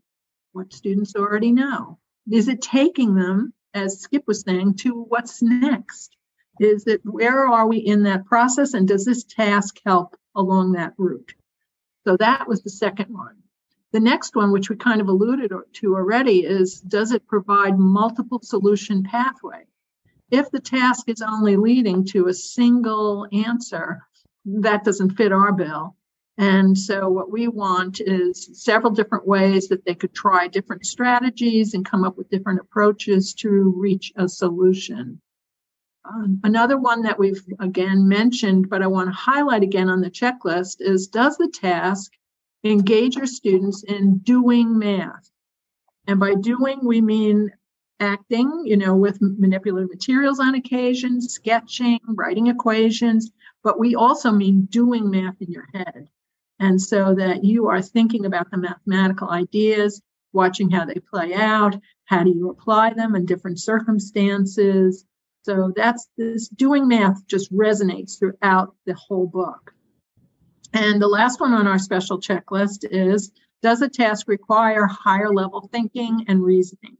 what 0.51 0.73
students 0.73 1.15
already 1.15 1.51
know? 1.51 1.99
Is 2.31 2.47
it 2.47 2.61
taking 2.61 3.15
them, 3.15 3.53
as 3.73 4.01
Skip 4.01 4.23
was 4.27 4.41
saying, 4.41 4.75
to 4.75 5.03
what's 5.09 5.41
next? 5.41 6.15
Is 6.59 6.85
it 6.87 7.01
where 7.03 7.47
are 7.47 7.67
we 7.67 7.77
in 7.77 8.03
that 8.03 8.25
process 8.25 8.73
and 8.73 8.87
does 8.87 9.05
this 9.05 9.23
task 9.23 9.79
help 9.85 10.15
along 10.35 10.73
that 10.73 10.93
route? 10.97 11.33
So 12.05 12.17
that 12.17 12.47
was 12.47 12.61
the 12.61 12.69
second 12.69 13.13
one. 13.13 13.37
The 13.91 13.99
next 13.99 14.35
one, 14.35 14.51
which 14.51 14.69
we 14.69 14.75
kind 14.75 15.01
of 15.01 15.07
alluded 15.07 15.51
to 15.73 15.95
already, 15.95 16.45
is 16.45 16.79
does 16.81 17.11
it 17.11 17.27
provide 17.27 17.77
multiple 17.77 18.39
solution 18.41 19.03
pathway? 19.03 19.65
If 20.31 20.49
the 20.49 20.59
task 20.59 21.09
is 21.09 21.21
only 21.21 21.57
leading 21.57 22.05
to 22.05 22.27
a 22.27 22.33
single 22.33 23.27
answer, 23.31 24.01
that 24.45 24.83
doesn't 24.83 25.11
fit 25.11 25.31
our 25.31 25.51
bill. 25.51 25.95
And 26.37 26.75
so, 26.75 27.09
what 27.09 27.31
we 27.31 27.47
want 27.47 28.01
is 28.01 28.49
several 28.53 28.91
different 28.91 29.27
ways 29.27 29.67
that 29.67 29.85
they 29.85 29.93
could 29.93 30.15
try 30.15 30.47
different 30.47 30.85
strategies 30.85 31.75
and 31.75 31.85
come 31.85 32.03
up 32.03 32.17
with 32.17 32.29
different 32.29 32.59
approaches 32.59 33.35
to 33.35 33.73
reach 33.77 34.11
a 34.15 34.27
solution. 34.27 35.21
Um, 36.05 36.41
another 36.43 36.77
one 36.77 37.03
that 37.03 37.19
we've 37.19 37.43
again 37.59 38.07
mentioned, 38.07 38.69
but 38.69 38.81
I 38.81 38.87
want 38.87 39.09
to 39.09 39.15
highlight 39.15 39.61
again 39.61 39.89
on 39.89 40.01
the 40.01 40.09
checklist 40.09 40.77
is 40.79 41.07
Does 41.07 41.37
the 41.37 41.49
task 41.49 42.11
engage 42.63 43.15
your 43.15 43.27
students 43.27 43.83
in 43.83 44.17
doing 44.17 44.77
math? 44.77 45.29
And 46.07 46.19
by 46.19 46.33
doing, 46.33 46.79
we 46.83 46.99
mean 46.99 47.51
acting, 47.99 48.63
you 48.65 48.75
know, 48.75 48.95
with 48.95 49.21
manipulative 49.21 49.89
materials 49.89 50.39
on 50.39 50.55
occasion, 50.55 51.21
sketching, 51.21 51.99
writing 52.07 52.47
equations, 52.47 53.31
but 53.63 53.79
we 53.79 53.95
also 53.95 54.31
mean 54.31 54.65
doing 54.65 55.09
math 55.09 55.39
in 55.41 55.51
your 55.51 55.67
head. 55.73 56.09
And 56.59 56.81
so 56.81 57.15
that 57.15 57.43
you 57.43 57.67
are 57.67 57.81
thinking 57.81 58.25
about 58.25 58.49
the 58.51 58.57
mathematical 58.57 59.29
ideas, 59.29 60.01
watching 60.33 60.69
how 60.69 60.85
they 60.85 60.95
play 60.95 61.33
out, 61.33 61.75
how 62.05 62.23
do 62.23 62.31
you 62.31 62.49
apply 62.49 62.93
them 62.93 63.15
in 63.15 63.25
different 63.25 63.59
circumstances. 63.59 65.05
So 65.43 65.73
that's 65.75 66.07
this 66.17 66.47
doing 66.47 66.87
math 66.87 67.25
just 67.27 67.51
resonates 67.51 68.17
throughout 68.17 68.75
the 68.85 68.93
whole 68.93 69.27
book. 69.27 69.73
And 70.73 71.01
the 71.01 71.07
last 71.07 71.39
one 71.39 71.53
on 71.53 71.67
our 71.67 71.79
special 71.79 72.19
checklist 72.19 72.85
is 72.89 73.31
Does 73.61 73.81
a 73.81 73.89
task 73.89 74.27
require 74.27 74.85
higher 74.85 75.33
level 75.33 75.69
thinking 75.71 76.25
and 76.27 76.43
reasoning? 76.43 76.97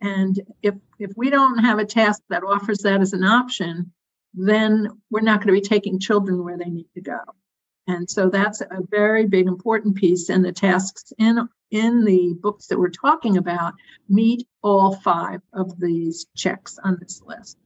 And 0.00 0.40
if, 0.62 0.74
if 0.98 1.12
we 1.16 1.30
don't 1.30 1.58
have 1.58 1.78
a 1.78 1.84
task 1.84 2.22
that 2.28 2.42
offers 2.42 2.78
that 2.78 3.00
as 3.00 3.12
an 3.12 3.24
option, 3.24 3.92
then 4.34 4.88
we're 5.10 5.20
not 5.20 5.38
going 5.38 5.54
to 5.54 5.60
be 5.60 5.66
taking 5.66 6.00
children 6.00 6.42
where 6.42 6.56
they 6.56 6.70
need 6.70 6.88
to 6.94 7.00
go. 7.00 7.18
And 7.86 8.08
so 8.08 8.28
that's 8.30 8.60
a 8.60 8.80
very 8.90 9.26
big 9.26 9.46
important 9.46 9.96
piece. 9.96 10.28
And 10.28 10.44
the 10.44 10.52
tasks 10.52 11.12
in 11.18 11.48
in 11.70 12.04
the 12.04 12.34
books 12.40 12.66
that 12.66 12.78
we're 12.78 12.90
talking 12.90 13.38
about 13.38 13.74
meet 14.08 14.46
all 14.62 14.94
five 14.94 15.40
of 15.52 15.80
these 15.80 16.26
checks 16.36 16.78
on 16.82 16.98
this 17.00 17.22
list. 17.24 17.56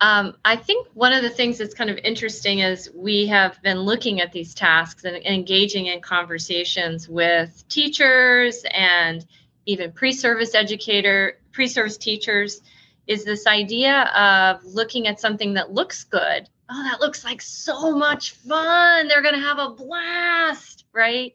Um, 0.00 0.36
I 0.44 0.56
think 0.56 0.86
one 0.94 1.12
of 1.12 1.22
the 1.22 1.30
things 1.30 1.58
that's 1.58 1.74
kind 1.74 1.90
of 1.90 1.98
interesting 1.98 2.60
is 2.60 2.88
we 2.94 3.26
have 3.26 3.60
been 3.62 3.80
looking 3.80 4.20
at 4.20 4.32
these 4.32 4.54
tasks 4.54 5.04
and 5.04 5.16
engaging 5.16 5.86
in 5.86 6.00
conversations 6.00 7.08
with 7.08 7.64
teachers 7.68 8.64
and 8.70 9.26
even 9.66 9.92
pre-service 9.92 10.54
educator, 10.54 11.38
pre-service 11.52 11.98
teachers, 11.98 12.62
is 13.06 13.24
this 13.24 13.46
idea 13.46 14.02
of 14.14 14.64
looking 14.64 15.08
at 15.08 15.20
something 15.20 15.54
that 15.54 15.72
looks 15.72 16.04
good 16.04 16.48
oh, 16.70 16.82
that 16.82 17.00
looks 17.00 17.24
like 17.24 17.40
so 17.40 17.92
much 17.92 18.32
fun. 18.32 19.08
They're 19.08 19.22
going 19.22 19.34
to 19.34 19.40
have 19.40 19.58
a 19.58 19.70
blast, 19.70 20.84
right? 20.92 21.34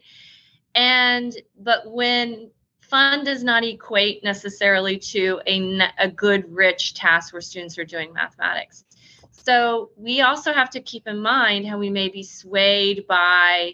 And, 0.75 1.35
but 1.59 1.91
when 1.91 2.51
fun 2.81 3.23
does 3.23 3.43
not 3.43 3.63
equate 3.63 4.23
necessarily 4.23 4.97
to 4.99 5.41
a, 5.47 5.81
a 5.97 6.09
good, 6.09 6.51
rich 6.53 6.93
task 6.93 7.33
where 7.33 7.41
students 7.41 7.77
are 7.77 7.85
doing 7.85 8.13
mathematics. 8.13 8.85
So 9.31 9.89
we 9.97 10.21
also 10.21 10.53
have 10.53 10.69
to 10.71 10.79
keep 10.79 11.07
in 11.07 11.19
mind 11.19 11.67
how 11.67 11.77
we 11.77 11.89
may 11.89 12.09
be 12.09 12.23
swayed 12.23 13.05
by 13.07 13.73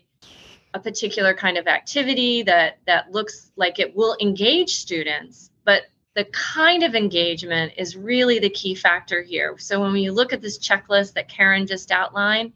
a 0.74 0.80
particular 0.80 1.34
kind 1.34 1.58
of 1.58 1.68
activity 1.68 2.44
that 2.44 2.80
that 2.86 3.12
looks 3.12 3.52
like 3.56 3.80
it 3.80 3.96
will 3.96 4.16
engage 4.22 4.76
students, 4.76 5.52
but 5.66 5.84
the 6.20 6.26
kind 6.26 6.84
of 6.84 6.96
engagement 6.96 7.72
is 7.78 7.96
really 7.96 8.40
the 8.40 8.50
key 8.50 8.76
factor 8.76 9.22
here. 9.22 9.56
So 9.58 9.80
when 9.80 9.96
you 9.96 10.12
look 10.12 10.34
at 10.34 10.42
this 10.42 10.60
checklist 10.60 11.14
that 11.14 11.30
Karen 11.30 11.66
just 11.66 11.92
outlined, 11.92 12.52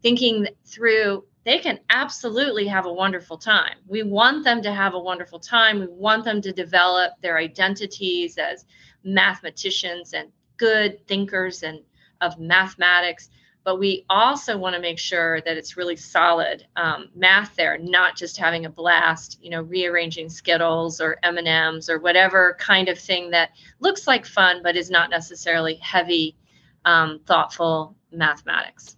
thinking 0.00 0.46
through 0.64 1.24
they 1.42 1.58
can 1.58 1.80
absolutely 1.90 2.68
have 2.68 2.86
a 2.86 2.92
wonderful 2.92 3.36
time. 3.36 3.78
We 3.88 4.04
want 4.04 4.44
them 4.44 4.62
to 4.62 4.72
have 4.72 4.94
a 4.94 5.00
wonderful 5.00 5.40
time. 5.40 5.80
We 5.80 5.88
want 5.88 6.24
them 6.24 6.40
to 6.40 6.52
develop 6.52 7.14
their 7.20 7.36
identities 7.36 8.38
as 8.38 8.64
mathematicians 9.02 10.12
and 10.12 10.28
good 10.56 11.04
thinkers 11.08 11.64
and 11.64 11.80
of 12.20 12.38
mathematics 12.38 13.28
but 13.64 13.78
we 13.78 14.04
also 14.08 14.56
want 14.56 14.74
to 14.74 14.80
make 14.80 14.98
sure 14.98 15.40
that 15.42 15.56
it's 15.56 15.76
really 15.76 15.96
solid 15.96 16.66
um, 16.76 17.08
math 17.14 17.54
there 17.56 17.78
not 17.78 18.16
just 18.16 18.36
having 18.36 18.66
a 18.66 18.70
blast 18.70 19.38
you 19.42 19.50
know 19.50 19.62
rearranging 19.62 20.28
skittles 20.28 21.00
or 21.00 21.18
m&ms 21.22 21.88
or 21.88 21.98
whatever 21.98 22.56
kind 22.58 22.88
of 22.88 22.98
thing 22.98 23.30
that 23.30 23.50
looks 23.80 24.06
like 24.06 24.26
fun 24.26 24.60
but 24.62 24.76
is 24.76 24.90
not 24.90 25.10
necessarily 25.10 25.74
heavy 25.76 26.36
um, 26.84 27.20
thoughtful 27.26 27.96
mathematics. 28.12 28.96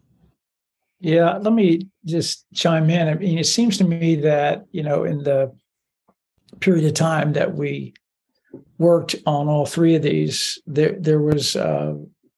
Yeah 1.01 1.39
let 1.39 1.53
me 1.53 1.89
just 2.05 2.47
chime 2.55 2.91
in. 2.91 3.09
I 3.09 3.15
mean 3.15 3.39
it 3.39 3.47
seems 3.47 3.77
to 3.79 3.85
me 3.85 4.17
that 4.17 4.67
you 4.71 4.83
know 4.83 5.05
in 5.05 5.23
the 5.23 5.53
period 6.61 6.85
of 6.85 6.95
time 6.95 7.33
that 7.33 7.55
we 7.55 7.95
worked 8.79 9.17
on 9.27 9.49
all 9.49 9.67
three 9.67 9.95
of 9.95 10.03
these 10.03 10.61
there 10.67 10.97
there 10.99 11.21
was 11.21 11.57
uh, 11.57 11.95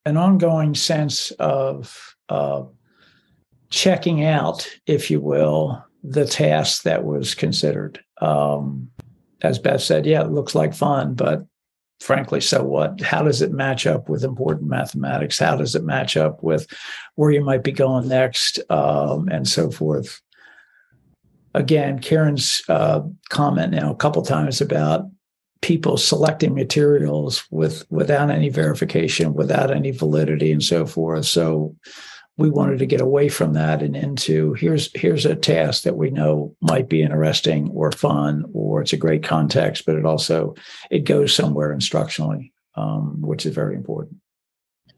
an 0.07 0.16
ongoing 0.16 0.75
sense 0.75 1.31
of 1.33 2.13
uh, 2.28 2.64
checking 3.71 4.25
out, 4.25 4.69
if 4.87 5.11
you 5.11 5.21
will, 5.21 5.85
the 6.02 6.26
task 6.26 6.83
that 6.83 7.04
was 7.04 7.35
considered. 7.35 8.02
Um, 8.21 8.90
as 9.43 9.59
Beth 9.59 9.83
said, 9.83 10.07
yeah, 10.07 10.23
it 10.23 10.31
looks 10.31 10.54
like 10.54 10.75
fun, 10.75 11.14
but 11.14 11.47
frankly, 12.00 12.40
so 12.40 12.62
what? 12.62 13.00
How 13.00 13.23
does 13.23 13.43
it 13.43 13.52
match 13.52 13.87
up 13.87 14.09
with 14.09 14.25
important 14.25 14.69
mathematics? 14.69 15.38
How 15.38 15.57
does 15.57 15.75
it 15.75 15.85
match 15.85 16.16
up 16.16 16.43
with 16.43 16.66
where 17.14 17.31
you 17.31 17.43
might 17.43 17.64
be 17.64 17.73
going 17.73 18.09
next, 18.09 18.59
um, 18.71 19.28
and 19.28 19.49
so 19.49 19.71
forth? 19.71 20.21
Again, 21.54 22.00
Karen's 22.00 22.62
uh, 22.69 23.00
comment 23.31 23.73
now 23.73 23.90
a 23.90 23.97
couple 23.97 24.23
times 24.23 24.61
about 24.61 25.09
people 25.62 25.97
selecting 25.97 26.54
materials 26.54 27.45
with 27.50 27.87
without 27.90 28.31
any 28.31 28.50
verification, 28.50 29.35
without 29.35 29.71
any 29.71 29.90
validity, 29.90 30.52
and 30.52 30.62
so 30.62 30.85
forth. 30.85 31.25
So 31.25 31.75
we 32.37 32.50
wanted 32.50 32.81
to 32.81 32.87
get 32.87 33.00
away 33.00 33.29
from 33.29 33.53
that 33.53 33.83
and 33.83 33.97
into 33.97 34.55
here's 34.55 34.91
here's 34.95 35.25
a 35.25 35.37
task 35.37 35.85
that 35.85 35.97
we 35.97 36.11
know 36.11 36.55
might 36.61 36.88
be 36.88 37.03
interesting 37.03 37.71
or 37.71 37.93
fun 37.93 38.45
or 38.53 38.83
it's 38.83 38.93
a 38.93 38.97
great 38.97 39.23
context, 39.23 39.87
but 39.87 39.97
it 39.97 40.05
also 40.05 40.55
it 40.91 41.05
goes 41.05 41.35
somewhere 41.35 41.75
instructionally, 41.75 42.53
um, 42.76 43.21
which 43.21 43.47
is 43.47 43.55
very 43.55 43.75
important 43.75 44.19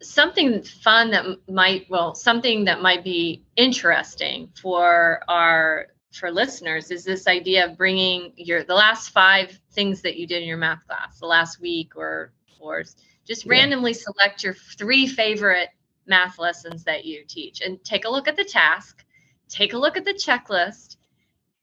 something 0.02 0.62
fun 0.62 1.10
that 1.10 1.24
might 1.48 1.86
well 1.88 2.14
something 2.14 2.64
that 2.64 2.82
might 2.82 3.02
be 3.02 3.42
interesting 3.56 4.48
for 4.60 5.20
our 5.28 5.86
for 6.12 6.30
listeners 6.30 6.90
is 6.90 7.04
this 7.04 7.26
idea 7.26 7.64
of 7.64 7.76
bringing 7.76 8.32
your 8.36 8.62
the 8.62 8.74
last 8.74 9.10
five 9.10 9.58
things 9.72 10.02
that 10.02 10.16
you 10.16 10.26
did 10.26 10.42
in 10.42 10.48
your 10.48 10.56
math 10.56 10.86
class 10.86 11.18
the 11.18 11.26
last 11.26 11.60
week 11.60 11.96
or 11.96 12.32
or 12.60 12.82
just 13.26 13.44
yeah. 13.44 13.52
randomly 13.52 13.92
select 13.92 14.44
your 14.44 14.54
three 14.54 15.06
favorite 15.06 15.68
math 16.06 16.38
lessons 16.38 16.84
that 16.84 17.04
you 17.04 17.24
teach. 17.26 17.60
And 17.60 17.82
take 17.84 18.04
a 18.04 18.10
look 18.10 18.28
at 18.28 18.36
the 18.36 18.44
task 18.44 19.04
take 19.48 19.72
a 19.72 19.78
look 19.78 19.96
at 19.96 20.04
the 20.04 20.14
checklist 20.14 20.96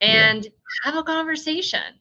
and 0.01 0.45
yeah. 0.45 0.51
have 0.83 0.95
a 0.95 1.03
conversation. 1.03 1.99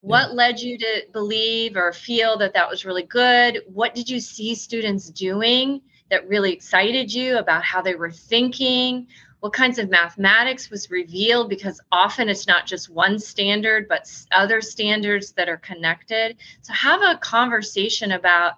What 0.00 0.34
led 0.34 0.60
you 0.60 0.78
to 0.78 1.02
believe 1.12 1.76
or 1.76 1.92
feel 1.92 2.38
that 2.38 2.54
that 2.54 2.70
was 2.70 2.84
really 2.84 3.02
good? 3.02 3.62
What 3.66 3.94
did 3.94 4.08
you 4.08 4.20
see 4.20 4.54
students 4.54 5.10
doing 5.10 5.80
that 6.10 6.28
really 6.28 6.52
excited 6.52 7.12
you 7.12 7.38
about 7.38 7.64
how 7.64 7.82
they 7.82 7.96
were 7.96 8.12
thinking? 8.12 9.08
What 9.40 9.52
kinds 9.52 9.78
of 9.78 9.90
mathematics 9.90 10.70
was 10.70 10.90
revealed? 10.90 11.48
Because 11.48 11.80
often 11.90 12.28
it's 12.28 12.46
not 12.46 12.66
just 12.66 12.88
one 12.88 13.18
standard 13.18 13.88
but 13.88 14.08
other 14.30 14.60
standards 14.60 15.32
that 15.32 15.48
are 15.48 15.56
connected. 15.56 16.36
So 16.62 16.72
have 16.72 17.02
a 17.02 17.18
conversation 17.18 18.12
about 18.12 18.54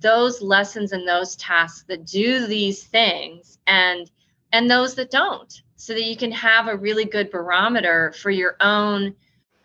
those 0.00 0.40
lessons 0.40 0.92
and 0.92 1.06
those 1.06 1.36
tasks 1.36 1.84
that 1.88 2.06
do 2.06 2.46
these 2.46 2.84
things 2.84 3.58
and 3.66 4.10
and 4.52 4.70
those 4.70 4.94
that 4.94 5.10
don't 5.10 5.62
so 5.76 5.92
that 5.92 6.04
you 6.04 6.16
can 6.16 6.32
have 6.32 6.68
a 6.68 6.76
really 6.76 7.04
good 7.04 7.30
barometer 7.30 8.12
for 8.12 8.30
your 8.30 8.56
own 8.60 9.14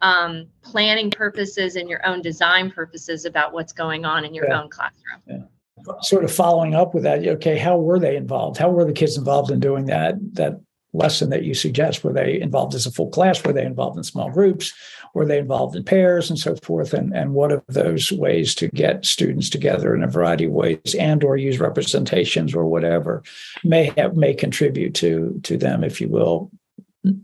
um, 0.01 0.45
planning 0.61 1.09
purposes 1.09 1.75
and 1.75 1.89
your 1.89 2.05
own 2.05 2.21
design 2.21 2.69
purposes 2.69 3.25
about 3.25 3.53
what's 3.53 3.73
going 3.73 4.05
on 4.05 4.25
in 4.25 4.33
your 4.33 4.47
yeah. 4.47 4.61
own 4.61 4.69
classroom. 4.69 5.21
Yeah. 5.25 5.93
Sort 6.01 6.23
of 6.23 6.31
following 6.31 6.75
up 6.75 6.93
with 6.93 7.03
that, 7.03 7.25
okay, 7.25 7.57
how 7.57 7.77
were 7.77 7.99
they 7.99 8.15
involved? 8.15 8.57
How 8.57 8.69
were 8.69 8.85
the 8.85 8.93
kids 8.93 9.17
involved 9.17 9.49
in 9.49 9.59
doing 9.59 9.85
that 9.87 10.15
that 10.33 10.59
lesson 10.93 11.29
that 11.29 11.43
you 11.43 11.53
suggest? 11.53 12.03
Were 12.03 12.13
they 12.13 12.39
involved 12.39 12.75
as 12.75 12.85
a 12.85 12.91
full 12.91 13.09
class? 13.09 13.43
Were 13.43 13.53
they 13.53 13.65
involved 13.65 13.97
in 13.97 14.03
small 14.03 14.29
groups? 14.29 14.73
Were 15.13 15.25
they 15.25 15.39
involved 15.39 15.75
in 15.75 15.83
pairs 15.83 16.29
and 16.29 16.39
so 16.39 16.55
forth? 16.57 16.93
And 16.93 17.15
and 17.15 17.33
what 17.33 17.51
are 17.51 17.63
those 17.67 18.11
ways 18.11 18.55
to 18.55 18.67
get 18.69 19.05
students 19.05 19.49
together 19.49 19.93
in 19.95 20.03
a 20.03 20.07
variety 20.07 20.45
of 20.45 20.51
ways 20.51 20.95
and 20.99 21.23
or 21.23 21.37
use 21.37 21.59
representations 21.59 22.55
or 22.55 22.65
whatever 22.65 23.23
may 23.63 23.93
have 23.97 24.15
may 24.15 24.33
contribute 24.33 24.93
to 24.95 25.39
to 25.43 25.57
them, 25.57 25.83
if 25.83 25.99
you 25.99 26.07
will, 26.09 26.51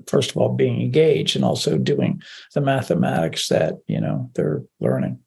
first 0.08 0.32
of 0.32 0.38
all 0.38 0.54
being 0.54 0.82
engaged 0.82 1.36
and 1.36 1.46
also 1.46 1.78
doing 1.78 2.22
the 2.54 2.62
mathematics 2.62 3.48
that 3.48 3.76
you 3.88 4.00
know 4.00 4.30
they're 4.36 4.64
learning 4.80 5.20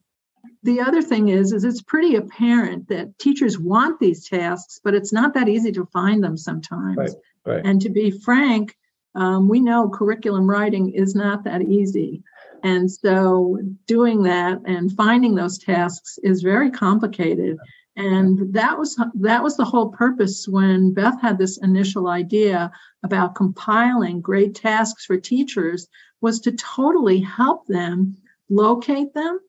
the 0.62 0.80
other 0.80 1.02
thing 1.02 1.28
is 1.28 1.52
is 1.52 1.64
it's 1.64 1.82
pretty 1.82 2.14
apparent 2.14 2.88
that 2.88 3.18
teachers 3.18 3.58
want 3.58 3.98
these 3.98 4.28
tasks 4.28 4.80
but 4.82 4.94
it's 4.94 5.12
not 5.12 5.34
that 5.34 5.48
easy 5.48 5.72
to 5.72 5.86
find 5.86 6.22
them 6.22 6.36
sometimes 6.36 6.96
right, 6.96 7.10
right. 7.44 7.64
and 7.64 7.80
to 7.80 7.88
be 7.90 8.10
frank 8.10 8.76
um, 9.14 9.48
we 9.48 9.60
know 9.60 9.90
curriculum 9.90 10.48
writing 10.48 10.90
is 10.90 11.14
not 11.14 11.44
that 11.44 11.62
easy 11.62 12.22
and 12.62 12.90
so 12.90 13.58
doing 13.86 14.22
that 14.22 14.60
and 14.64 14.92
finding 14.92 15.34
those 15.34 15.58
tasks 15.58 16.18
is 16.22 16.42
very 16.42 16.70
complicated 16.70 17.58
and 17.96 18.54
that 18.54 18.78
was 18.78 18.98
that 19.14 19.42
was 19.42 19.56
the 19.56 19.64
whole 19.64 19.90
purpose 19.90 20.46
when 20.48 20.94
Beth 20.94 21.20
had 21.20 21.36
this 21.36 21.58
initial 21.58 22.08
idea 22.08 22.72
about 23.04 23.34
compiling 23.34 24.22
great 24.22 24.54
tasks 24.54 25.04
for 25.04 25.18
teachers 25.18 25.88
was 26.22 26.40
to 26.40 26.52
totally 26.52 27.20
help 27.20 27.66
them 27.66 28.16
locate 28.48 29.12
them, 29.12 29.40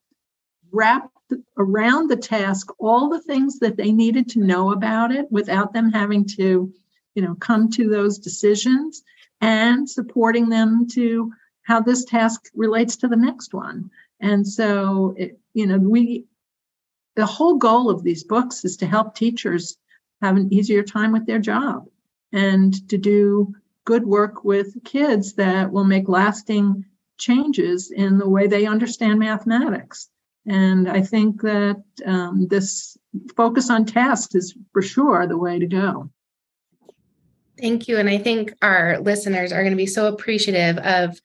wrap 0.71 1.09
around 1.57 2.09
the 2.09 2.17
task 2.17 2.67
all 2.79 3.09
the 3.09 3.21
things 3.21 3.59
that 3.59 3.77
they 3.77 3.91
needed 3.91 4.29
to 4.29 4.39
know 4.39 4.71
about 4.71 5.11
it 5.11 5.25
without 5.31 5.73
them 5.73 5.91
having 5.91 6.25
to, 6.25 6.71
you 7.15 7.21
know, 7.21 7.35
come 7.35 7.69
to 7.71 7.89
those 7.89 8.17
decisions 8.17 9.03
and 9.41 9.89
supporting 9.89 10.49
them 10.49 10.87
to 10.87 11.31
how 11.63 11.81
this 11.81 12.05
task 12.05 12.49
relates 12.55 12.95
to 12.97 13.07
the 13.07 13.15
next 13.15 13.53
one. 13.53 13.89
And 14.19 14.47
so, 14.47 15.13
it, 15.17 15.39
you 15.53 15.67
know, 15.67 15.77
we 15.77 16.25
the 17.15 17.25
whole 17.25 17.55
goal 17.55 17.89
of 17.89 18.03
these 18.03 18.23
books 18.23 18.65
is 18.65 18.77
to 18.77 18.87
help 18.87 19.15
teachers 19.15 19.77
have 20.21 20.35
an 20.35 20.51
easier 20.51 20.81
time 20.81 21.11
with 21.11 21.25
their 21.27 21.39
job 21.39 21.85
and 22.31 22.87
to 22.89 22.97
do 22.97 23.53
good 23.85 24.05
work 24.05 24.43
with 24.43 24.83
kids 24.83 25.33
that 25.33 25.71
will 25.71 25.83
make 25.83 26.09
lasting 26.09 26.85
changes 27.17 27.91
in 27.91 28.17
the 28.17 28.27
way 28.27 28.47
they 28.47 28.65
understand 28.65 29.19
mathematics. 29.19 30.09
And 30.45 30.89
I 30.89 31.01
think 31.01 31.41
that 31.41 31.83
um, 32.05 32.47
this 32.47 32.97
focus 33.35 33.69
on 33.69 33.85
tasks 33.85 34.35
is 34.35 34.55
for 34.71 34.81
sure 34.81 35.27
the 35.27 35.37
way 35.37 35.59
to 35.59 35.67
go. 35.67 36.09
Thank 37.59 37.87
you. 37.87 37.97
And 37.97 38.09
I 38.09 38.17
think 38.17 38.53
our 38.61 38.99
listeners 38.99 39.51
are 39.51 39.61
going 39.61 39.73
to 39.73 39.77
be 39.77 39.85
so 39.85 40.07
appreciative 40.07 40.77
of 40.79 41.19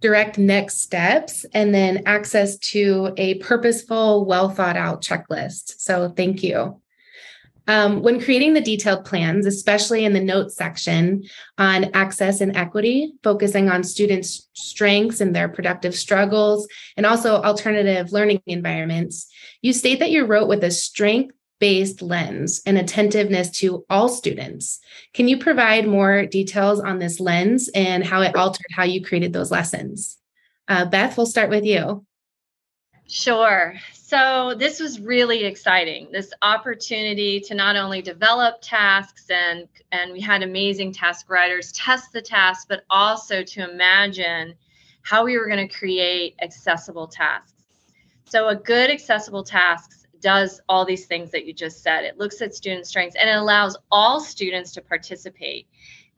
direct 0.00 0.36
next 0.36 0.82
steps, 0.82 1.46
and 1.54 1.74
then 1.74 2.02
access 2.04 2.58
to 2.58 3.14
a 3.16 3.34
purposeful, 3.36 4.26
well 4.26 4.50
thought 4.50 4.76
out 4.76 5.02
checklist. 5.02 5.80
So, 5.80 6.10
thank 6.10 6.42
you. 6.42 6.80
Um, 7.66 8.02
when 8.02 8.20
creating 8.20 8.52
the 8.52 8.60
detailed 8.60 9.06
plans, 9.06 9.46
especially 9.46 10.04
in 10.04 10.12
the 10.12 10.20
notes 10.20 10.54
section 10.54 11.24
on 11.56 11.84
access 11.94 12.42
and 12.42 12.54
equity, 12.54 13.14
focusing 13.22 13.70
on 13.70 13.82
students' 13.82 14.48
strengths 14.52 15.22
and 15.22 15.34
their 15.34 15.48
productive 15.48 15.94
struggles, 15.94 16.68
and 16.98 17.06
also 17.06 17.36
alternative 17.36 18.12
learning 18.12 18.42
environments, 18.46 19.32
you 19.62 19.72
state 19.72 20.00
that 20.00 20.10
you 20.10 20.26
wrote 20.26 20.48
with 20.48 20.62
a 20.62 20.70
strength 20.70 21.34
based 21.58 22.02
lens 22.02 22.60
and 22.66 22.76
attentiveness 22.76 23.50
to 23.50 23.84
all 23.88 24.08
students. 24.08 24.80
Can 25.12 25.28
you 25.28 25.38
provide 25.38 25.86
more 25.86 26.26
details 26.26 26.80
on 26.80 26.98
this 26.98 27.20
lens 27.20 27.70
and 27.74 28.04
how 28.04 28.22
it 28.22 28.36
altered 28.36 28.66
how 28.70 28.84
you 28.84 29.04
created 29.04 29.32
those 29.32 29.50
lessons? 29.50 30.18
Uh, 30.68 30.84
Beth, 30.84 31.16
we'll 31.16 31.26
start 31.26 31.50
with 31.50 31.64
you. 31.64 32.04
Sure. 33.06 33.74
So 33.92 34.54
this 34.56 34.80
was 34.80 35.00
really 35.00 35.44
exciting. 35.44 36.08
This 36.10 36.32
opportunity 36.40 37.40
to 37.40 37.54
not 37.54 37.76
only 37.76 38.00
develop 38.00 38.56
tasks 38.62 39.26
and 39.28 39.68
and 39.92 40.12
we 40.12 40.20
had 40.20 40.42
amazing 40.42 40.92
task 40.92 41.28
writers 41.28 41.72
test 41.72 42.12
the 42.12 42.22
tasks, 42.22 42.64
but 42.68 42.84
also 42.88 43.42
to 43.42 43.70
imagine 43.70 44.54
how 45.02 45.24
we 45.24 45.36
were 45.36 45.46
going 45.46 45.68
to 45.68 45.74
create 45.74 46.34
accessible 46.40 47.06
tasks. 47.06 47.52
So 48.24 48.48
a 48.48 48.56
good 48.56 48.90
accessible 48.90 49.44
tasks 49.44 50.03
does 50.24 50.58
all 50.70 50.86
these 50.86 51.04
things 51.04 51.30
that 51.30 51.44
you 51.44 51.52
just 51.52 51.82
said. 51.82 52.02
It 52.04 52.18
looks 52.18 52.40
at 52.40 52.54
student 52.54 52.86
strengths 52.86 53.14
and 53.14 53.28
it 53.28 53.36
allows 53.36 53.76
all 53.90 54.20
students 54.20 54.72
to 54.72 54.80
participate. 54.80 55.68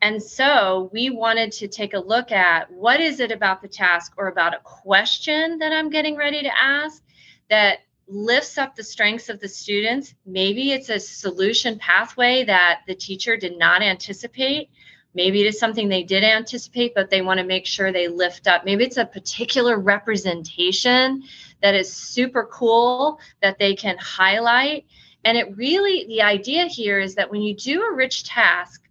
And 0.01 0.23
so 0.23 0.91
we 0.93 1.11
wanted 1.11 1.51
to 1.53 1.67
take 1.67 1.93
a 1.93 1.99
look 1.99 2.31
at 2.31 2.71
what 2.71 3.01
is 3.01 3.19
it 3.19 3.33
about 3.33 3.63
the 3.63 3.69
task 3.69 4.13
or 4.17 4.29
about 4.29 4.55
a 4.55 4.61
question 4.63 5.59
that 5.59 5.73
I'm 5.73 5.91
getting 5.91 6.15
ready 6.15 6.41
to 6.45 6.57
ask 6.57 7.03
that 7.51 7.81
lifts 8.07 8.59
up 8.59 8.77
the 8.77 8.85
strengths 8.85 9.29
of 9.29 9.41
the 9.41 9.49
students. 9.49 10.15
Maybe 10.25 10.71
it's 10.71 10.89
a 10.89 11.01
solution 11.01 11.77
pathway 11.77 12.45
that 12.45 12.83
the 12.87 12.95
teacher 12.95 13.37
did 13.37 13.59
not 13.59 13.83
anticipate. 13.83 14.71
Maybe 15.17 15.41
it 15.41 15.47
is 15.47 15.59
something 15.59 15.89
they 15.89 16.03
did 16.03 16.23
anticipate, 16.25 16.95
but 16.95 17.09
they 17.09 17.23
want 17.23 17.41
to 17.41 17.47
make 17.47 17.65
sure 17.65 17.91
they 17.91 18.07
lift 18.07 18.47
up. 18.47 18.67
Maybe 18.67 18.85
it's 18.85 18.99
a 18.99 19.07
particular 19.07 19.79
representation 19.79 21.23
that 21.63 21.75
is 21.75 21.91
super 21.91 22.45
cool 22.45 23.19
that 23.41 23.59
they 23.59 23.75
can 23.75 23.97
highlight. 23.99 24.85
And 25.25 25.39
it 25.39 25.57
really, 25.57 26.05
the 26.07 26.21
idea 26.21 26.67
here 26.67 27.01
is 27.01 27.15
that 27.15 27.31
when 27.31 27.41
you 27.41 27.57
do 27.57 27.83
a 27.83 27.95
rich 27.95 28.25
task, 28.25 28.83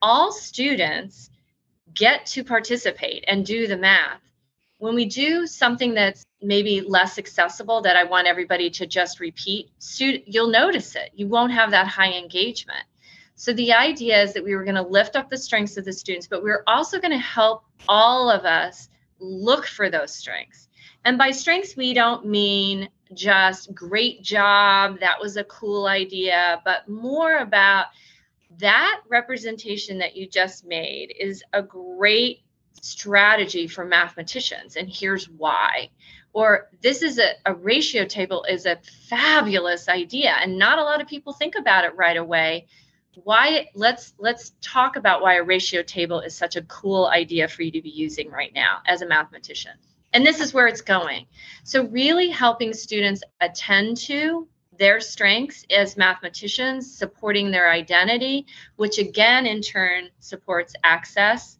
all 0.00 0.30
students 0.30 1.28
get 1.92 2.24
to 2.26 2.44
participate 2.44 3.24
and 3.26 3.44
do 3.44 3.66
the 3.66 3.76
math. 3.76 4.20
When 4.78 4.94
we 4.94 5.06
do 5.06 5.44
something 5.44 5.92
that's 5.92 6.24
maybe 6.40 6.82
less 6.82 7.18
accessible 7.18 7.80
that 7.82 7.96
I 7.96 8.04
want 8.04 8.28
everybody 8.28 8.70
to 8.70 8.86
just 8.86 9.18
repeat, 9.18 9.72
you'll 9.98 10.50
notice 10.50 10.94
it. 10.94 11.10
You 11.14 11.26
won't 11.26 11.52
have 11.52 11.72
that 11.72 11.88
high 11.88 12.12
engagement. 12.12 12.84
So 13.36 13.52
the 13.52 13.72
idea 13.72 14.22
is 14.22 14.32
that 14.34 14.44
we 14.44 14.54
were 14.54 14.64
going 14.64 14.76
to 14.76 14.82
lift 14.82 15.16
up 15.16 15.28
the 15.28 15.36
strengths 15.36 15.76
of 15.76 15.84
the 15.84 15.92
students, 15.92 16.26
but 16.26 16.44
we 16.44 16.50
are 16.50 16.62
also 16.66 17.00
going 17.00 17.10
to 17.12 17.18
help 17.18 17.64
all 17.88 18.30
of 18.30 18.44
us 18.44 18.88
look 19.18 19.66
for 19.66 19.90
those 19.90 20.14
strengths. 20.14 20.68
And 21.04 21.18
by 21.18 21.32
strengths, 21.32 21.76
we 21.76 21.92
don't 21.94 22.26
mean 22.26 22.88
just 23.12 23.74
great 23.74 24.22
job, 24.22 25.00
that 25.00 25.20
was 25.20 25.36
a 25.36 25.44
cool 25.44 25.86
idea, 25.86 26.62
but 26.64 26.88
more 26.88 27.38
about 27.38 27.86
that 28.58 29.00
representation 29.08 29.98
that 29.98 30.16
you 30.16 30.28
just 30.28 30.64
made 30.66 31.14
is 31.18 31.42
a 31.52 31.62
great 31.62 32.40
strategy 32.82 33.66
for 33.66 33.84
mathematicians 33.84 34.76
and 34.76 34.88
here's 34.88 35.28
why 35.28 35.88
or 36.32 36.68
this 36.82 37.02
is 37.02 37.18
a, 37.18 37.30
a 37.46 37.54
ratio 37.54 38.04
table 38.04 38.44
is 38.48 38.66
a 38.66 38.78
fabulous 39.08 39.88
idea 39.88 40.34
and 40.40 40.58
not 40.58 40.78
a 40.78 40.82
lot 40.82 41.00
of 41.00 41.06
people 41.06 41.32
think 41.32 41.54
about 41.56 41.84
it 41.84 41.96
right 41.96 42.16
away 42.16 42.66
why 43.22 43.68
let's 43.74 44.14
let's 44.18 44.52
talk 44.60 44.96
about 44.96 45.22
why 45.22 45.34
a 45.34 45.42
ratio 45.42 45.82
table 45.82 46.20
is 46.20 46.36
such 46.36 46.56
a 46.56 46.62
cool 46.62 47.06
idea 47.06 47.48
for 47.48 47.62
you 47.62 47.70
to 47.72 47.82
be 47.82 47.90
using 47.90 48.30
right 48.30 48.52
now 48.54 48.78
as 48.86 49.02
a 49.02 49.06
mathematician. 49.06 49.72
And 50.12 50.24
this 50.24 50.40
is 50.40 50.54
where 50.54 50.68
it's 50.68 50.80
going. 50.80 51.26
So 51.64 51.86
really 51.86 52.28
helping 52.28 52.72
students 52.72 53.22
attend 53.40 53.96
to 53.98 54.48
their 54.78 55.00
strengths 55.00 55.64
as 55.70 55.96
mathematicians 55.96 56.96
supporting 56.96 57.50
their 57.50 57.70
identity 57.70 58.46
which 58.76 58.98
again 58.98 59.46
in 59.46 59.60
turn 59.60 60.08
supports 60.18 60.74
access 60.82 61.58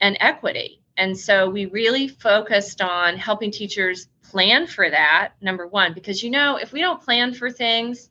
and 0.00 0.16
equity. 0.20 0.80
And 0.96 1.18
so 1.18 1.50
we 1.50 1.66
really 1.66 2.06
focused 2.06 2.80
on 2.80 3.16
helping 3.16 3.50
teachers 3.50 4.06
plan 4.22 4.66
for 4.66 4.88
that 4.88 5.32
number 5.40 5.66
one 5.66 5.92
because 5.94 6.22
you 6.22 6.30
know 6.30 6.56
if 6.56 6.72
we 6.72 6.80
don't 6.80 7.02
plan 7.02 7.34
for 7.34 7.50
things 7.50 8.10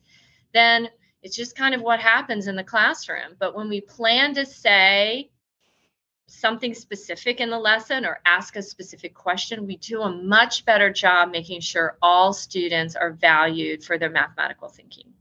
then 0.54 0.90
it's 1.24 1.36
just 1.36 1.56
kind 1.56 1.74
of 1.74 1.82
what 1.82 2.00
happens 2.00 2.48
in 2.48 2.56
the 2.56 2.64
classroom. 2.64 3.36
But 3.40 3.56
when 3.56 3.70
we 3.70 3.82
plan 3.82 4.36
to 4.36 4.46
say 4.46 5.32
something 6.28 6.74
specific 6.74 7.40
in 7.40 7.50
the 7.50 7.58
lesson 7.58 8.06
or 8.06 8.20
ask 8.26 8.58
a 8.58 8.62
specific 8.62 9.14
question, 9.14 9.66
we 9.66 9.78
do 9.78 10.02
a 10.02 10.12
much 10.12 10.66
better 10.66 10.92
job 10.92 11.32
making 11.32 11.62
sure 11.62 11.98
all 12.02 12.34
students 12.34 12.96
are 12.96 13.12
valued 13.12 13.84
for 13.84 13.98
their 13.98 14.10
mathematical 14.10 14.68
thinking. 14.68 15.14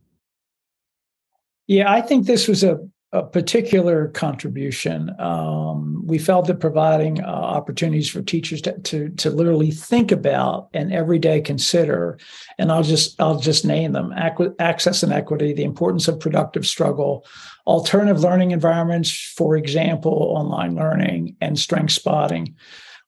Yeah, 1.68 1.90
I 1.90 2.00
think 2.00 2.26
this 2.26 2.48
was 2.48 2.64
a 2.64 2.80
a 3.12 3.22
particular 3.22 4.08
contribution. 4.08 5.14
Um, 5.18 6.02
we 6.06 6.18
felt 6.18 6.46
that 6.46 6.60
providing 6.60 7.22
uh, 7.22 7.26
opportunities 7.26 8.08
for 8.08 8.22
teachers 8.22 8.62
to, 8.62 8.78
to, 8.78 9.10
to 9.10 9.30
literally 9.30 9.70
think 9.70 10.10
about 10.10 10.70
and 10.72 10.92
every 10.92 11.18
day 11.18 11.42
consider, 11.42 12.18
and 12.58 12.72
I'll 12.72 12.82
just 12.82 13.20
I'll 13.20 13.38
just 13.38 13.66
name 13.66 13.92
them: 13.92 14.14
access 14.58 15.02
and 15.02 15.12
equity, 15.12 15.52
the 15.52 15.64
importance 15.64 16.08
of 16.08 16.20
productive 16.20 16.66
struggle, 16.66 17.26
alternative 17.66 18.22
learning 18.22 18.52
environments, 18.52 19.12
for 19.36 19.56
example, 19.56 20.12
online 20.12 20.74
learning, 20.74 21.36
and 21.42 21.58
strength 21.58 21.92
spotting, 21.92 22.56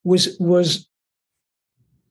was 0.05 0.37
was 0.39 0.87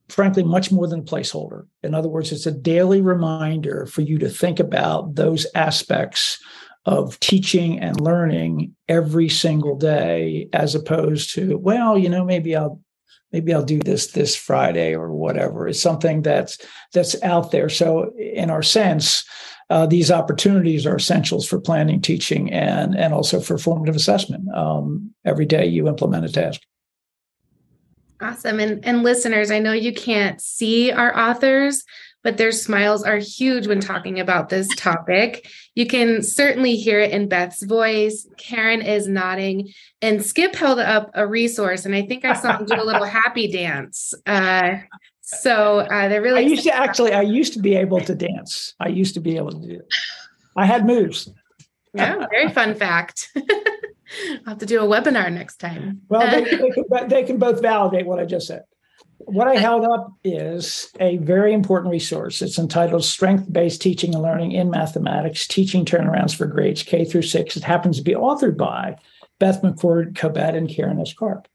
frankly 0.08 0.42
much 0.42 0.72
more 0.72 0.88
than 0.88 1.00
a 1.00 1.04
placeholder. 1.04 1.66
In 1.82 1.94
other 1.94 2.08
words, 2.08 2.32
it's 2.32 2.46
a 2.46 2.52
daily 2.52 3.00
reminder 3.00 3.86
for 3.86 4.02
you 4.02 4.18
to 4.18 4.28
think 4.28 4.58
about 4.58 5.14
those 5.14 5.46
aspects 5.54 6.40
of 6.86 7.18
teaching 7.20 7.80
and 7.80 8.00
learning 8.00 8.74
every 8.88 9.28
single 9.28 9.76
day 9.76 10.48
as 10.52 10.74
opposed 10.74 11.34
to 11.34 11.56
well 11.58 11.96
you 11.96 12.08
know 12.08 12.24
maybe 12.24 12.54
i'll 12.54 12.80
maybe 13.34 13.52
i'll 13.52 13.64
do 13.64 13.80
this 13.80 14.12
this 14.12 14.36
friday 14.36 14.94
or 14.94 15.12
whatever. 15.12 15.66
It's 15.66 15.82
something 15.82 16.22
that's 16.22 16.56
that's 16.92 17.20
out 17.22 17.50
there. 17.50 17.68
So 17.68 18.12
in 18.16 18.48
our 18.48 18.62
sense 18.62 19.24
uh, 19.70 19.86
these 19.86 20.10
opportunities 20.10 20.86
are 20.86 20.96
essentials 20.96 21.46
for 21.46 21.58
planning 21.58 22.00
teaching 22.00 22.52
and 22.52 22.94
and 22.96 23.12
also 23.12 23.40
for 23.40 23.58
formative 23.58 23.96
assessment. 23.96 24.48
Um, 24.54 25.12
every 25.24 25.46
day 25.46 25.66
you 25.66 25.88
implement 25.88 26.24
a 26.24 26.28
task. 26.28 26.60
Awesome. 28.20 28.60
And 28.60 28.84
and 28.84 29.02
listeners 29.02 29.50
i 29.50 29.58
know 29.58 29.72
you 29.72 29.92
can't 29.92 30.40
see 30.40 30.92
our 30.92 31.18
authors 31.18 31.82
but 32.24 32.38
their 32.38 32.50
smiles 32.50 33.04
are 33.04 33.18
huge 33.18 33.68
when 33.68 33.78
talking 33.78 34.18
about 34.18 34.48
this 34.48 34.66
topic. 34.76 35.48
You 35.74 35.86
can 35.86 36.22
certainly 36.22 36.74
hear 36.74 36.98
it 36.98 37.12
in 37.12 37.28
Beth's 37.28 37.62
voice. 37.62 38.26
Karen 38.38 38.82
is 38.82 39.06
nodding, 39.06 39.72
and 40.02 40.24
Skip 40.24 40.56
held 40.56 40.80
up 40.80 41.10
a 41.14 41.26
resource, 41.26 41.84
and 41.84 41.94
I 41.94 42.02
think 42.02 42.24
I 42.24 42.32
saw 42.32 42.58
him 42.58 42.66
do 42.66 42.74
a 42.74 42.82
little 42.82 43.04
happy 43.22 43.52
dance. 43.52 44.14
Uh, 44.26 44.78
so 45.20 45.80
uh, 45.80 46.08
they're 46.08 46.22
really. 46.22 46.44
I 46.44 46.48
used 46.48 46.64
to 46.64 46.74
actually. 46.74 47.12
I 47.12 47.22
used 47.22 47.52
to 47.52 47.60
be 47.60 47.76
able 47.76 48.00
to 48.00 48.14
dance. 48.14 48.74
I 48.80 48.88
used 48.88 49.14
to 49.14 49.20
be 49.20 49.36
able 49.36 49.52
to 49.52 49.60
do. 49.60 49.74
It. 49.74 49.86
I 50.56 50.66
had 50.66 50.86
moves. 50.86 51.30
yeah, 51.92 52.26
very 52.30 52.50
fun 52.50 52.74
fact. 52.74 53.30
I'll 54.46 54.50
have 54.50 54.58
to 54.58 54.66
do 54.66 54.80
a 54.80 54.86
webinar 54.86 55.32
next 55.32 55.56
time. 55.56 56.02
Well, 56.08 56.30
they, 56.30 56.44
they, 56.44 56.70
can, 56.70 57.08
they 57.08 57.22
can 57.24 57.38
both 57.38 57.60
validate 57.60 58.06
what 58.06 58.20
I 58.20 58.24
just 58.24 58.46
said 58.46 58.62
what 59.26 59.48
I 59.48 59.56
held 59.56 59.84
up 59.84 60.12
is 60.22 60.90
a 61.00 61.18
very 61.18 61.52
important 61.52 61.90
resource. 61.90 62.42
It's 62.42 62.58
entitled 62.58 63.04
Strength 63.04 63.52
Based 63.52 63.80
Teaching 63.80 64.14
and 64.14 64.22
Learning 64.22 64.52
in 64.52 64.70
Mathematics 64.70 65.46
Teaching 65.46 65.84
Turnarounds 65.84 66.34
for 66.34 66.46
Grades 66.46 66.82
K 66.82 67.04
through 67.04 67.22
Six. 67.22 67.56
It 67.56 67.64
happens 67.64 67.96
to 67.98 68.02
be 68.02 68.14
authored 68.14 68.56
by 68.56 68.96
Beth 69.38 69.62
McCord 69.62 70.14
Kobett 70.14 70.56
and 70.56 70.68
Karen 70.68 71.00
S. 71.00 71.12
Karp. 71.12 71.48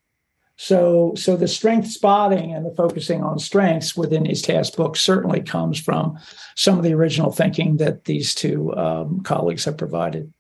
So, 0.58 1.14
so 1.16 1.38
the 1.38 1.48
strength 1.48 1.88
spotting 1.88 2.54
and 2.54 2.66
the 2.66 2.76
focusing 2.76 3.24
on 3.24 3.40
strengths 3.40 3.96
within 3.96 4.24
these 4.24 4.42
task 4.42 4.76
books 4.76 5.00
certainly 5.00 5.42
comes 5.42 5.80
from 5.80 6.20
some 6.56 6.78
of 6.78 6.84
the 6.84 6.94
original 6.94 7.32
thinking 7.32 7.78
that 7.78 8.04
these 8.06 8.36
two 8.36 8.76
um, 8.76 9.22
colleagues 9.22 9.64
have 9.64 9.78
provided. 9.78 10.34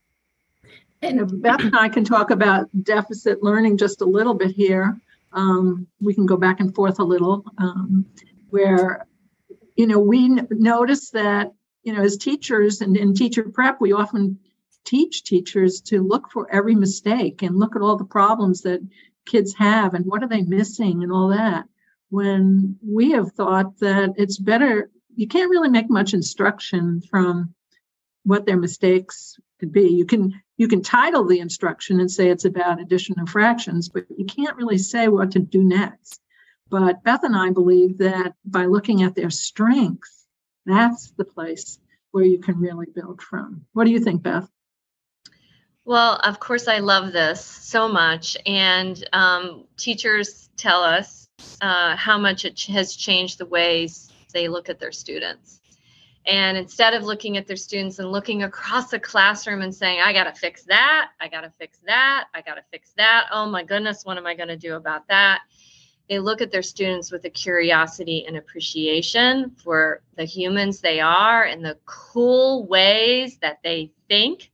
And 1.02 1.42
Beth 1.42 1.62
and 1.62 1.78
I 1.78 1.88
can 1.88 2.04
talk 2.04 2.32
about 2.32 2.68
deficit 2.84 3.42
learning 3.42 3.78
just 3.78 4.02
a 4.02 4.06
little 4.06 4.34
bit 4.34 4.52
here 4.52 5.00
um, 5.34 5.88
we 6.00 6.14
can 6.14 6.26
go 6.26 6.38
back 6.38 6.60
and 6.60 6.74
forth 6.74 7.00
a 7.00 7.04
little, 7.04 7.46
um, 7.58 8.06
where, 8.50 9.06
you 9.76 9.88
know, 9.88 10.00
we 10.00 10.26
n- 10.26 10.48
notice 10.52 11.12
that, 11.12 11.54
you 11.84 11.94
know, 11.94 12.02
as 12.02 12.18
teachers 12.18 12.82
and 12.82 12.98
in 12.98 13.14
teacher 13.14 13.44
prep, 13.44 13.80
we 13.80 13.94
often 13.94 14.40
teach 14.86 15.24
teachers 15.24 15.82
to 15.82 16.02
look 16.02 16.32
for 16.32 16.52
every 16.52 16.76
mistake 16.76 17.42
and 17.42 17.58
look 17.58 17.76
at 17.76 17.82
all 17.82 17.96
the 17.96 18.06
problems 18.06 18.62
that 18.62 18.82
kids 19.26 19.54
have 19.54 19.94
and 19.94 20.06
what 20.06 20.24
are 20.24 20.28
they 20.28 20.42
missing 20.42 21.04
and 21.04 21.12
all 21.12 21.30
that. 21.30 21.66
When 22.10 22.78
we 22.86 23.12
have 23.12 23.34
thought 23.34 23.78
that 23.80 24.14
it's 24.18 24.40
better, 24.40 24.90
you 25.16 25.28
can't 25.28 25.52
really 25.52 25.70
make 25.70 25.90
much 25.90 26.14
instruction 26.14 27.02
from 27.02 27.54
what 28.24 28.46
their 28.46 28.58
mistakes 28.58 29.38
could 29.60 29.72
be. 29.72 29.90
You 29.90 30.06
can 30.06 30.42
you 30.58 30.68
can 30.68 30.82
title 30.82 31.26
the 31.26 31.40
instruction 31.40 32.00
and 32.00 32.12
say 32.12 32.30
it's 32.30 32.46
about 32.46 32.82
addition 32.82 33.16
and 33.18 33.30
fractions, 33.30 33.90
but 33.90 34.06
you 34.16 34.26
can't 34.26 34.58
really 34.58 34.78
say 34.78 35.08
what 35.08 35.32
to 35.32 35.40
do 35.40 35.64
next. 35.64 36.22
But 36.70 37.04
Beth 37.04 37.24
and 37.24 37.36
I 37.36 37.50
believe 37.52 38.00
that 38.00 38.34
by 38.46 38.66
looking 38.66 39.02
at 39.02 39.16
their 39.16 39.30
strengths, 39.30 40.26
that's 40.66 41.12
the 41.12 41.26
place 41.26 41.80
where 42.12 42.26
you 42.26 42.40
can 42.40 42.60
really 42.60 42.88
build 42.94 43.22
from. 43.22 43.66
What 43.74 43.86
do 43.86 43.92
you 43.92 44.00
think, 44.00 44.22
Beth? 44.22 44.50
Well, 45.86 46.20
of 46.24 46.40
course, 46.40 46.68
I 46.68 46.80
love 46.80 47.14
this 47.14 47.44
so 47.44 47.88
much. 47.88 48.38
And 48.46 49.04
um, 49.12 49.66
teachers 49.78 50.50
tell 50.58 50.84
us 50.84 51.28
uh, 51.62 51.96
how 51.96 52.20
much 52.20 52.46
it 52.46 52.62
has 52.66 52.96
changed 52.96 53.40
the 53.40 53.46
ways 53.46 54.12
they 54.34 54.48
look 54.48 54.70
at 54.70 54.80
their 54.80 54.92
students. 54.92 55.60
And 56.30 56.56
instead 56.60 56.94
of 56.94 57.04
looking 57.04 57.38
at 57.38 57.48
their 57.48 57.56
students 57.56 57.98
and 57.98 58.12
looking 58.12 58.44
across 58.44 58.92
the 58.92 59.00
classroom 59.00 59.64
and 59.64 59.74
saying, 59.74 60.00
I 60.00 60.14
got 60.14 60.26
to 60.26 60.40
fix 60.40 60.64
that, 60.66 61.10
I 61.20 61.28
got 61.28 61.42
to 61.42 61.52
fix 61.58 61.80
that, 61.88 62.26
I 62.36 62.42
got 62.42 62.54
to 62.54 62.64
fix 62.70 62.94
that. 62.98 63.26
Oh 63.32 63.48
my 63.48 63.64
goodness, 63.64 64.06
what 64.06 64.16
am 64.16 64.28
I 64.28 64.36
going 64.36 64.50
to 64.50 64.56
do 64.56 64.76
about 64.76 65.08
that? 65.08 65.42
They 66.08 66.20
look 66.20 66.42
at 66.42 66.52
their 66.52 66.62
students 66.62 67.12
with 67.12 67.26
a 67.26 67.32
curiosity 67.32 68.26
and 68.28 68.38
appreciation 68.38 69.56
for 69.64 70.04
the 70.18 70.24
humans 70.24 70.82
they 70.82 71.00
are 71.00 71.46
and 71.46 71.66
the 71.66 71.80
cool 71.86 72.68
ways 72.68 73.40
that 73.40 73.58
they 73.64 73.92
think, 74.08 74.52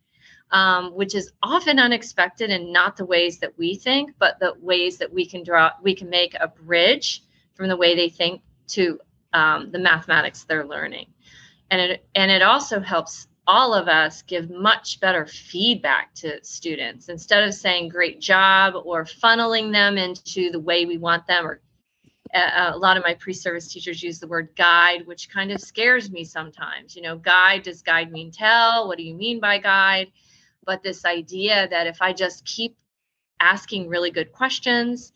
um, 0.51 0.93
which 0.93 1.13
is 1.13 1.33
often 1.43 1.77
unexpected 1.77 2.51
and 2.51 2.71
not 2.71 2.95
the 2.95 3.05
ways 3.05 3.39
that 3.39 3.57
we 3.57 3.75
think, 3.75 4.11
but 4.17 4.39
the 4.39 4.53
ways 4.61 4.97
that 4.99 5.11
we 5.11 5.25
can 5.25 5.43
draw, 5.43 5.71
we 5.83 5.93
can 5.93 6.09
make 6.09 6.35
a 6.39 6.47
bridge 6.47 7.21
from 7.53 7.67
the 7.67 7.75
way 7.75 7.95
they 7.95 8.07
think 8.07 8.41
to 8.67 8.97
um, 9.33 9.71
the 9.71 9.79
mathematics 9.79 10.45
they're 10.45 10.65
learning 10.65 11.07
and 11.71 11.81
it 11.81 12.05
and 12.15 12.31
it 12.31 12.41
also 12.41 12.79
helps 12.79 13.27
all 13.47 13.73
of 13.73 13.87
us 13.87 14.21
give 14.23 14.49
much 14.49 14.99
better 14.99 15.25
feedback 15.25 16.13
to 16.15 16.43
students. 16.43 17.09
Instead 17.09 17.43
of 17.43 17.53
saying 17.53 17.89
great 17.89 18.19
job 18.19 18.73
or 18.85 19.05
funneling 19.05 19.71
them 19.71 19.97
into 19.97 20.49
the 20.51 20.59
way 20.59 20.85
we 20.85 20.97
want 20.97 21.27
them 21.27 21.45
or 21.45 21.61
uh, 22.33 22.71
a 22.73 22.77
lot 22.77 22.97
of 22.97 23.03
my 23.03 23.13
pre-service 23.13 23.71
teachers 23.71 24.01
use 24.01 24.19
the 24.19 24.27
word 24.27 24.49
guide 24.57 25.05
which 25.05 25.29
kind 25.29 25.51
of 25.51 25.61
scares 25.61 26.09
me 26.09 26.23
sometimes. 26.23 26.95
You 26.95 27.03
know 27.03 27.17
guide 27.17 27.63
does 27.63 27.81
guide 27.81 28.11
mean 28.11 28.31
tell? 28.31 28.87
What 28.87 28.97
do 28.97 29.03
you 29.03 29.13
mean 29.13 29.39
by 29.39 29.59
guide? 29.59 30.11
But 30.65 30.81
this 30.81 31.05
idea 31.05 31.67
that 31.69 31.87
if 31.87 32.01
i 32.01 32.13
just 32.13 32.45
keep 32.45 32.75
asking 33.39 33.87
really 33.87 34.11
good 34.11 34.31
questions 34.31 35.13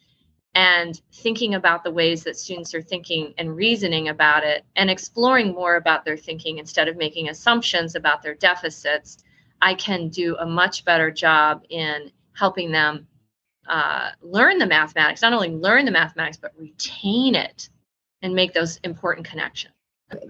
and 0.55 0.99
thinking 1.13 1.55
about 1.55 1.83
the 1.83 1.91
ways 1.91 2.23
that 2.23 2.37
students 2.37 2.73
are 2.73 2.81
thinking 2.81 3.33
and 3.37 3.55
reasoning 3.55 4.09
about 4.09 4.43
it 4.43 4.65
and 4.75 4.89
exploring 4.89 5.53
more 5.53 5.75
about 5.75 6.03
their 6.05 6.17
thinking 6.17 6.57
instead 6.57 6.87
of 6.87 6.97
making 6.97 7.29
assumptions 7.29 7.95
about 7.95 8.21
their 8.23 8.35
deficits, 8.35 9.23
I 9.61 9.75
can 9.75 10.09
do 10.09 10.35
a 10.37 10.45
much 10.45 10.85
better 10.85 11.11
job 11.11 11.63
in 11.69 12.11
helping 12.33 12.71
them 12.71 13.07
uh, 13.67 14.09
learn 14.21 14.57
the 14.57 14.65
mathematics, 14.65 15.21
not 15.21 15.33
only 15.33 15.49
learn 15.49 15.85
the 15.85 15.91
mathematics, 15.91 16.37
but 16.37 16.53
retain 16.57 17.35
it 17.35 17.69
and 18.21 18.33
make 18.33 18.53
those 18.53 18.77
important 18.83 19.27
connections. 19.27 19.73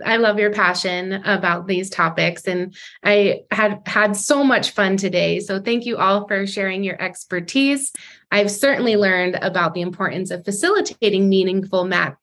I 0.05 0.17
love 0.17 0.39
your 0.39 0.51
passion 0.51 1.13
about 1.25 1.67
these 1.67 1.89
topics 1.89 2.47
and 2.47 2.75
I 3.03 3.43
had 3.51 3.81
had 3.85 4.17
so 4.17 4.43
much 4.43 4.71
fun 4.71 4.97
today. 4.97 5.39
So 5.39 5.61
thank 5.61 5.85
you 5.85 5.97
all 5.97 6.27
for 6.27 6.45
sharing 6.45 6.83
your 6.83 7.01
expertise. 7.01 7.93
I've 8.31 8.51
certainly 8.51 8.97
learned 8.97 9.37
about 9.41 9.73
the 9.73 9.81
importance 9.81 10.31
of 10.31 10.45
facilitating 10.45 11.29
meaningful 11.29 11.85
math 11.85 12.15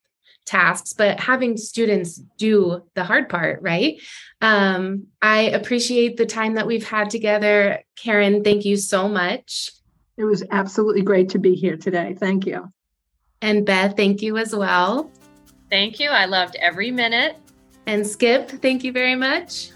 tasks, 0.44 0.92
but 0.92 1.18
having 1.18 1.56
students 1.56 2.16
do 2.38 2.82
the 2.94 3.04
hard 3.04 3.28
part, 3.28 3.60
right? 3.62 4.00
Um, 4.40 5.08
I 5.20 5.42
appreciate 5.42 6.16
the 6.16 6.26
time 6.26 6.54
that 6.54 6.66
we've 6.66 6.86
had 6.86 7.10
together. 7.10 7.82
Karen, 7.96 8.44
thank 8.44 8.64
you 8.64 8.76
so 8.76 9.08
much. 9.08 9.72
It 10.16 10.24
was 10.24 10.44
absolutely 10.50 11.02
great 11.02 11.30
to 11.30 11.38
be 11.38 11.54
here 11.54 11.76
today. 11.76 12.16
Thank 12.18 12.46
you. 12.46 12.72
And 13.42 13.66
Beth, 13.66 13.96
thank 13.96 14.22
you 14.22 14.38
as 14.38 14.54
well. 14.54 15.10
Thank 15.68 16.00
you. 16.00 16.10
I 16.10 16.26
loved 16.26 16.56
every 16.56 16.90
minute. 16.90 17.36
And 17.87 18.07
Skip, 18.07 18.51
thank 18.51 18.85
you 18.85 18.92
very 18.92 19.14
much. 19.14 19.70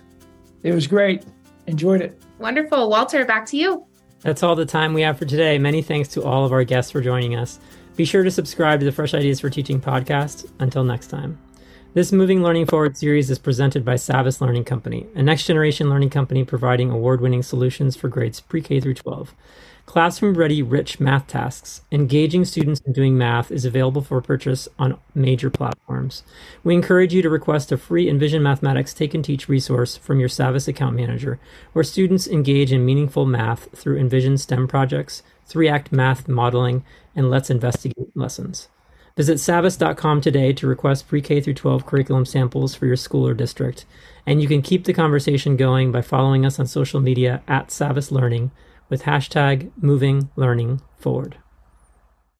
It 0.63 0.75
was 0.75 0.87
great. 0.87 1.25
Enjoyed 1.67 2.03
it. 2.03 2.21
Wonderful. 2.39 2.91
Walter, 2.91 3.25
back 3.25 3.47
to 3.47 3.57
you. 3.57 3.87
That's 4.21 4.43
all 4.43 4.55
the 4.55 4.67
time 4.67 4.93
we 4.93 5.03
have 5.03 5.19
for 5.19 5.25
today. 5.25 5.59
Many 5.59 5.81
thanks 5.81 6.09
to 6.11 6.23
all 6.23 6.45
of 6.45 6.53
our 6.53 6.65
guests 6.65 6.91
for 6.91 7.01
joining 7.01 7.37
us. 7.37 7.59
Be 7.97 8.05
sure 8.05 8.23
to 8.23 8.31
subscribe 8.31 8.81
to 8.81 8.87
the 8.87 8.93
Fresh 8.93 9.15
Ideas 9.15 9.41
for 9.41 9.49
Teaching 9.49 9.81
podcast. 9.81 10.51
Until 10.59 10.85
next 10.85 11.07
time. 11.07 11.39
This 11.93 12.13
Moving 12.13 12.43
Learning 12.43 12.67
Forward 12.67 12.97
series 12.97 13.31
is 13.31 13.39
presented 13.39 13.85
by 13.85 13.95
Savvas 13.95 14.41
Learning 14.41 14.63
Company, 14.63 15.09
a 15.17 15.23
next 15.23 15.45
generation 15.47 15.91
learning 15.91 16.11
company 16.11 16.45
providing 16.45 16.89
award 16.89 17.21
winning 17.21 17.43
solutions 17.43 17.97
for 17.97 18.09
grades 18.09 18.41
pre 18.41 18.61
K 18.63 18.79
through 18.79 18.95
12. 18.95 19.35
Classroom 19.91 20.35
ready 20.35 20.63
rich 20.63 21.01
math 21.01 21.27
tasks. 21.27 21.83
Engaging 21.91 22.45
students 22.45 22.81
in 22.83 22.93
doing 22.93 23.19
math 23.19 23.51
is 23.51 23.65
available 23.65 24.03
for 24.03 24.23
purchase 24.23 24.69
on 24.79 24.97
major 25.17 25.51
platforms. 25.51 26.23
We 26.63 26.77
encourage 26.77 27.13
you 27.13 27.23
to 27.23 27.29
request 27.29 27.73
a 27.73 27.77
free 27.77 28.09
Envision 28.09 28.41
Mathematics 28.41 28.95
Take 28.95 29.15
and 29.15 29.25
Teach 29.25 29.49
resource 29.49 29.97
from 29.97 30.21
your 30.21 30.29
Savvas 30.29 30.69
account 30.69 30.95
manager, 30.95 31.41
where 31.73 31.83
students 31.83 32.29
engage 32.29 32.71
in 32.71 32.85
meaningful 32.85 33.27
math 33.27 33.69
through 33.77 33.99
Envision 33.99 34.39
STEM 34.39 34.69
projects, 34.69 35.25
three 35.45 35.69
act 35.69 35.91
math 35.91 36.29
modeling, 36.29 36.85
and 37.17 37.29
Let's 37.29 37.51
Investigate 37.51 38.17
lessons. 38.17 38.69
Visit 39.17 39.39
savvas.com 39.39 40.21
today 40.21 40.53
to 40.53 40.69
request 40.69 41.09
pre 41.09 41.21
K 41.21 41.41
through 41.41 41.55
12 41.55 41.85
curriculum 41.85 42.25
samples 42.25 42.77
for 42.77 42.87
your 42.87 42.95
school 42.95 43.27
or 43.27 43.35
district. 43.35 43.87
And 44.25 44.41
you 44.41 44.47
can 44.47 44.63
keep 44.63 44.85
the 44.85 44.93
conversation 44.93 45.57
going 45.57 45.91
by 45.91 46.03
following 46.03 46.47
us 46.47 46.61
on 46.61 46.69
social 46.69 47.01
media 47.01 47.43
at 47.49 47.71
Savvas 47.71 48.13
Learning 48.13 48.53
with 48.91 49.05
hashtag 49.05 49.71
moving 49.81 50.29
learning 50.37 50.83
forward. 50.99 51.39